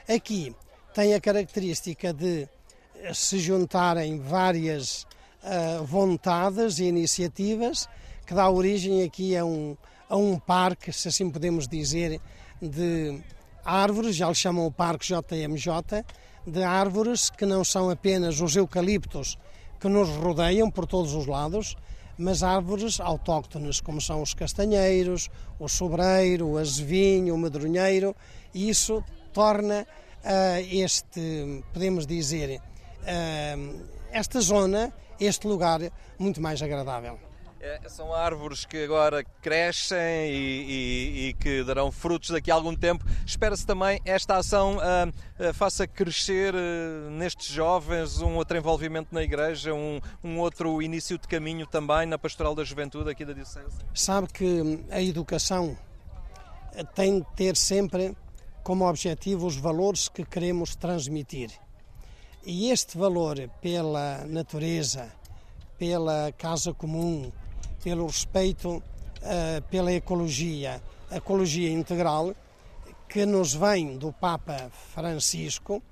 Aqui 0.09 0.55
tem 0.95 1.15
a 1.15 1.21
característica 1.21 2.13
de 2.13 2.49
eh, 2.97 3.15
se 3.15 3.39
juntarem 3.39 4.19
várias 4.19 5.07
ah, 5.43 5.81
vontades 5.85 6.79
e 6.79 6.85
iniciativas 6.85 7.89
que 8.27 8.35
dá 8.35 8.49
origem 8.51 9.05
aqui 9.05 9.37
a 9.37 9.45
um, 9.45 9.77
a 10.09 10.17
um 10.17 10.39
parque, 10.39 10.93
se 10.93 11.09
assim 11.09 11.31
podemos 11.31 11.69
dizer, 11.69 12.21
de 12.61 13.23
árvores, 13.65 14.17
já 14.17 14.29
lhe 14.29 14.35
chamam 14.35 14.67
o 14.67 14.73
Parque 14.73 15.07
JMJ, 15.07 16.05
de 16.49 16.63
árvores 16.63 17.31
que 17.31 17.47
não 17.47 17.63
são 17.63 17.91
apenas 17.91 18.41
os 18.41 18.57
eucaliptos 18.57 19.39
que 19.79 19.89
nos 19.89 20.09
rodeiam 20.09 20.71
por 20.71 20.87
todos 20.87 21.15
os 21.15 21.27
lados, 21.27 21.77
mas 22.17 22.43
árvores 22.43 22.99
autóctones, 22.99 23.81
como 23.81 24.01
são 24.01 24.23
os 24.23 24.35
castanheiros, 24.35 25.31
o 25.59 25.69
sobreiro, 25.69 26.49
o 26.49 26.59
azevinho, 26.59 27.35
o 27.35 27.39
medronheiro, 27.39 28.15
e 28.53 28.69
isso 28.69 29.05
torna 29.33 29.87
ah, 30.25 30.61
este, 30.61 31.63
podemos 31.73 32.07
dizer, 32.07 32.61
ah, 33.07 33.57
esta 34.11 34.41
zona, 34.41 34.93
este 35.21 35.47
lugar, 35.47 35.81
muito 36.19 36.41
mais 36.41 36.61
agradável. 36.61 37.28
É, 37.61 37.89
são 37.89 38.15
árvores 38.15 38.65
que 38.65 38.85
agora 38.85 39.25
crescem 39.43 39.99
e, 40.31 40.33
e- 40.37 41.29
e 41.29 41.35
que 41.35 41.65
darão 41.65 41.91
frutos 41.91 42.31
daqui 42.31 42.53
a 42.53 42.55
algum 42.55 42.75
tempo. 42.75 43.05
Espera-se 43.27 43.67
também 43.67 44.01
esta 44.05 44.37
ação 44.37 44.79
ah, 44.81 45.09
ah, 45.41 45.53
faça 45.53 45.85
crescer 45.87 46.55
ah, 46.55 47.11
nestes 47.11 47.49
jovens 47.49 48.23
um 48.23 48.37
outro 48.37 48.57
envolvimento 48.57 49.13
na 49.13 49.25
igreja, 49.25 49.75
um, 49.75 50.01
um 50.23 50.39
outro 50.39 50.81
início 50.81 51.19
de 51.19 51.27
caminho 51.27 51.67
também 51.67 52.07
na 52.07 52.17
pastoral 52.17 52.55
da 52.55 52.63
juventude 52.63 53.11
aqui 53.11 53.25
da 53.25 53.33
Diocese. 53.33 53.77
Sabe 53.93 54.29
que 54.33 54.85
a 54.91 55.03
educação 55.03 55.77
tem 56.95 57.19
de 57.21 57.27
ter 57.35 57.57
sempre 57.57 58.17
como 58.63 58.89
objetivo 58.89 59.47
os 59.47 59.57
valores 59.57 60.09
que 60.09 60.25
queremos 60.25 60.77
transmitir. 60.77 61.51
E 62.47 62.71
este 62.71 62.97
valor 62.97 63.37
pela 63.61 64.25
natureza, 64.27 65.11
pela 65.77 66.31
casa 66.33 66.73
comum, 66.73 67.33
pelo 67.83 68.07
respeito 68.07 68.83
eh, 69.23 69.61
pela 69.69 69.93
ecologia, 69.93 70.81
ecologia 71.11 71.71
integral, 71.71 72.35
que 73.09 73.27
nos 73.27 73.53
vem 73.53 73.97
do 73.97 74.13
Papa 74.13 74.71
Francisco, 74.95 75.83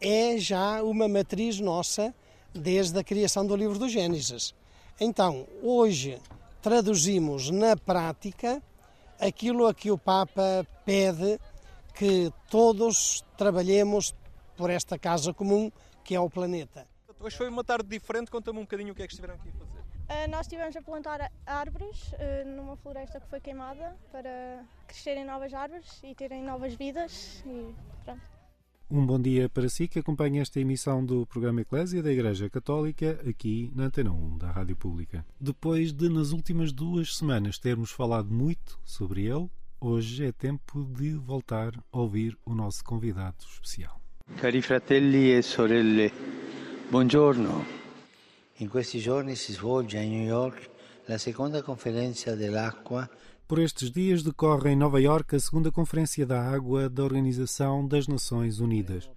é 0.00 0.36
já 0.38 0.82
uma 0.82 1.06
matriz 1.06 1.60
nossa 1.60 2.14
desde 2.52 2.98
a 2.98 3.04
criação 3.04 3.46
do 3.46 3.54
livro 3.54 3.78
do 3.78 3.88
Gênesis. 3.88 4.54
Então, 5.00 5.46
hoje 5.62 6.18
traduzimos 6.62 7.50
na 7.50 7.76
prática 7.76 8.62
aquilo 9.20 9.66
a 9.66 9.74
que 9.74 9.90
o 9.90 9.98
Papa 9.98 10.66
pede 10.84 11.38
que 11.94 12.32
todos 12.50 13.24
trabalhemos 13.36 14.14
por 14.56 14.70
esta 14.70 14.98
casa 14.98 15.32
comum 15.32 15.70
que 16.02 16.14
é 16.14 16.20
o 16.20 16.28
planeta. 16.28 16.86
Hoje 17.20 17.36
foi 17.36 17.48
uma 17.48 17.64
tarde 17.64 17.88
diferente, 17.88 18.30
conta-me 18.30 18.58
um 18.58 18.62
bocadinho 18.62 18.92
o 18.92 18.94
que 18.94 19.02
é 19.02 19.06
que 19.06 19.12
estiveram 19.12 19.34
aqui 19.34 19.48
a 19.48 19.52
fazer. 19.52 19.73
Uh, 20.04 20.30
nós 20.30 20.42
estivemos 20.42 20.76
a 20.76 20.82
plantar 20.82 21.32
árvores 21.46 22.12
uh, 22.12 22.56
numa 22.56 22.76
floresta 22.76 23.20
que 23.20 23.28
foi 23.28 23.40
queimada 23.40 23.96
para 24.12 24.62
crescerem 24.86 25.24
novas 25.24 25.54
árvores 25.54 26.00
e 26.02 26.14
terem 26.14 26.42
novas 26.42 26.74
vidas 26.74 27.42
e 27.46 27.74
pronto. 28.04 28.34
Um 28.90 29.04
bom 29.04 29.18
dia 29.18 29.48
para 29.48 29.68
si 29.68 29.88
que 29.88 29.98
acompanha 29.98 30.42
esta 30.42 30.60
emissão 30.60 31.04
do 31.04 31.26
programa 31.26 31.62
Eclésia 31.62 32.02
da 32.02 32.12
Igreja 32.12 32.50
Católica 32.50 33.18
aqui 33.28 33.72
na 33.74 33.84
Antena 33.84 34.12
1 34.12 34.38
da 34.38 34.50
Rádio 34.50 34.76
Pública. 34.76 35.24
Depois 35.40 35.90
de 35.92 36.08
nas 36.10 36.32
últimas 36.32 36.70
duas 36.70 37.16
semanas 37.16 37.58
termos 37.58 37.90
falado 37.90 38.30
muito 38.30 38.78
sobre 38.84 39.24
ele, 39.24 39.48
hoje 39.80 40.26
é 40.26 40.32
tempo 40.32 40.84
de 40.84 41.14
voltar 41.14 41.72
a 41.90 41.98
ouvir 41.98 42.36
o 42.44 42.54
nosso 42.54 42.84
convidado 42.84 43.38
especial. 43.40 43.98
Cari 44.36 44.60
fratelli 44.60 45.32
e 45.32 45.42
sorelle, 45.42 46.12
buongiorno. 46.90 47.83
In 48.60 48.68
questi 48.68 49.00
giorni 49.00 49.34
svolge 49.34 49.98
New 50.06 50.22
York 50.22 50.70
dell'acqua 52.36 53.10
Por 53.48 53.58
estes 53.58 53.90
dias 53.90 54.22
decorre 54.22 54.70
em 54.70 54.76
Nova 54.76 55.00
Iorque 55.00 55.34
a 55.34 55.40
segunda 55.40 55.72
Conferência 55.72 56.24
da 56.24 56.40
Água 56.40 56.88
da 56.88 57.02
Organização 57.02 57.84
das 57.84 58.06
Nações 58.06 58.60
Unidas. 58.60 59.10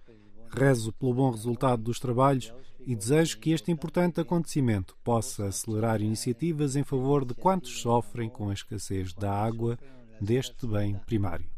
Rezo 0.50 0.92
pelo 0.92 1.14
bom 1.14 1.30
resultado 1.30 1.84
dos 1.84 2.00
trabalhos 2.00 2.52
e 2.84 2.96
desejo 2.96 3.38
que 3.38 3.52
este 3.52 3.70
importante 3.70 4.20
acontecimento 4.20 4.96
possa 5.04 5.46
acelerar 5.46 6.02
iniciativas 6.02 6.74
em 6.74 6.82
favor 6.82 7.24
de 7.24 7.32
quantos 7.34 7.80
sofrem 7.80 8.28
com 8.28 8.50
a 8.50 8.54
escassez 8.54 9.14
da 9.14 9.32
água 9.32 9.78
deste 10.20 10.66
bem 10.66 10.98
primário. 11.06 11.48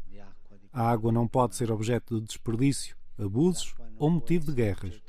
A 0.71 0.87
água 0.87 1.11
não 1.11 1.27
pode 1.27 1.55
ser 1.55 1.71
objeto 1.71 2.19
de 2.19 2.27
desperdício, 2.27 2.95
abusos 3.17 3.73
ou 3.97 4.11
motivo 4.11 4.45
de 4.45 4.53
guerras, 4.53 5.01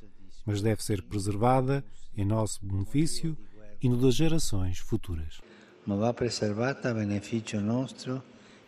mas 0.46 0.62
deve 0.62 0.82
ser 0.82 1.02
preservada 1.02 1.84
em 2.16 2.24
nosso 2.24 2.60
benefício 2.62 3.36
e 3.80 3.88
no 3.88 3.96
das 3.96 4.14
gerações 4.14 4.78
futuras. 4.78 5.40
Ma 5.84 5.96
va 5.96 6.12
preservata 6.12 6.90
a 6.90 6.94
beneficio 6.94 7.60
nostro 7.60 8.22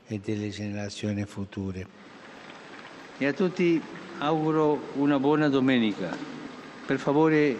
e 0.08 0.18
delle 0.18 0.50
generazioni 0.50 1.24
future. 1.24 1.86
E 3.18 3.26
a 3.26 3.32
tutti 3.32 3.80
auguro 4.18 4.80
una 4.96 5.18
buona 5.18 5.48
domenica. 5.48 6.16
Per 6.86 6.98
favore, 6.98 7.56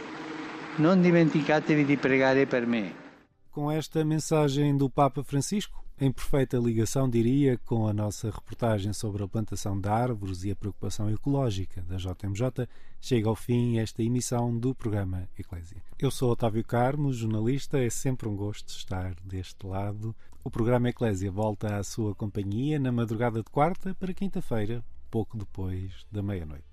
non 0.76 1.00
dimenticatevi 1.00 1.84
di 1.84 1.96
pregare 1.96 2.46
per 2.46 2.66
me. 2.66 3.02
Com 3.50 3.70
esta 3.70 4.04
mensagem 4.04 4.76
do 4.76 4.90
Papa 4.90 5.22
Francisco, 5.22 5.83
em 6.00 6.10
perfeita 6.10 6.58
ligação, 6.58 7.08
diria, 7.08 7.56
com 7.58 7.86
a 7.86 7.92
nossa 7.92 8.28
reportagem 8.30 8.92
sobre 8.92 9.22
a 9.22 9.28
plantação 9.28 9.80
de 9.80 9.88
árvores 9.88 10.42
e 10.42 10.50
a 10.50 10.56
preocupação 10.56 11.08
ecológica 11.08 11.82
da 11.82 11.96
JMJ, 11.96 12.68
chega 13.00 13.28
ao 13.28 13.36
fim 13.36 13.78
esta 13.78 14.02
emissão 14.02 14.56
do 14.56 14.74
programa 14.74 15.28
Eclésia. 15.38 15.80
Eu 15.98 16.10
sou 16.10 16.32
Otávio 16.32 16.64
Carmo, 16.64 17.12
jornalista, 17.12 17.78
é 17.78 17.88
sempre 17.88 18.28
um 18.28 18.34
gosto 18.34 18.70
estar 18.70 19.14
deste 19.22 19.64
lado. 19.66 20.14
O 20.42 20.50
programa 20.50 20.88
Eclésia 20.88 21.30
volta 21.30 21.76
à 21.76 21.84
sua 21.84 22.14
companhia 22.14 22.78
na 22.78 22.90
madrugada 22.90 23.38
de 23.42 23.50
quarta 23.50 23.94
para 23.94 24.12
quinta-feira, 24.12 24.84
pouco 25.10 25.38
depois 25.38 26.04
da 26.10 26.22
meia-noite. 26.22 26.64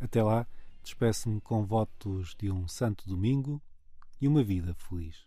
Até 0.00 0.22
lá, 0.22 0.46
despeço-me 0.82 1.40
com 1.42 1.64
votos 1.64 2.34
de 2.38 2.50
um 2.50 2.66
santo 2.66 3.06
domingo 3.06 3.60
e 4.18 4.26
uma 4.26 4.42
vida 4.42 4.74
feliz. 4.74 5.26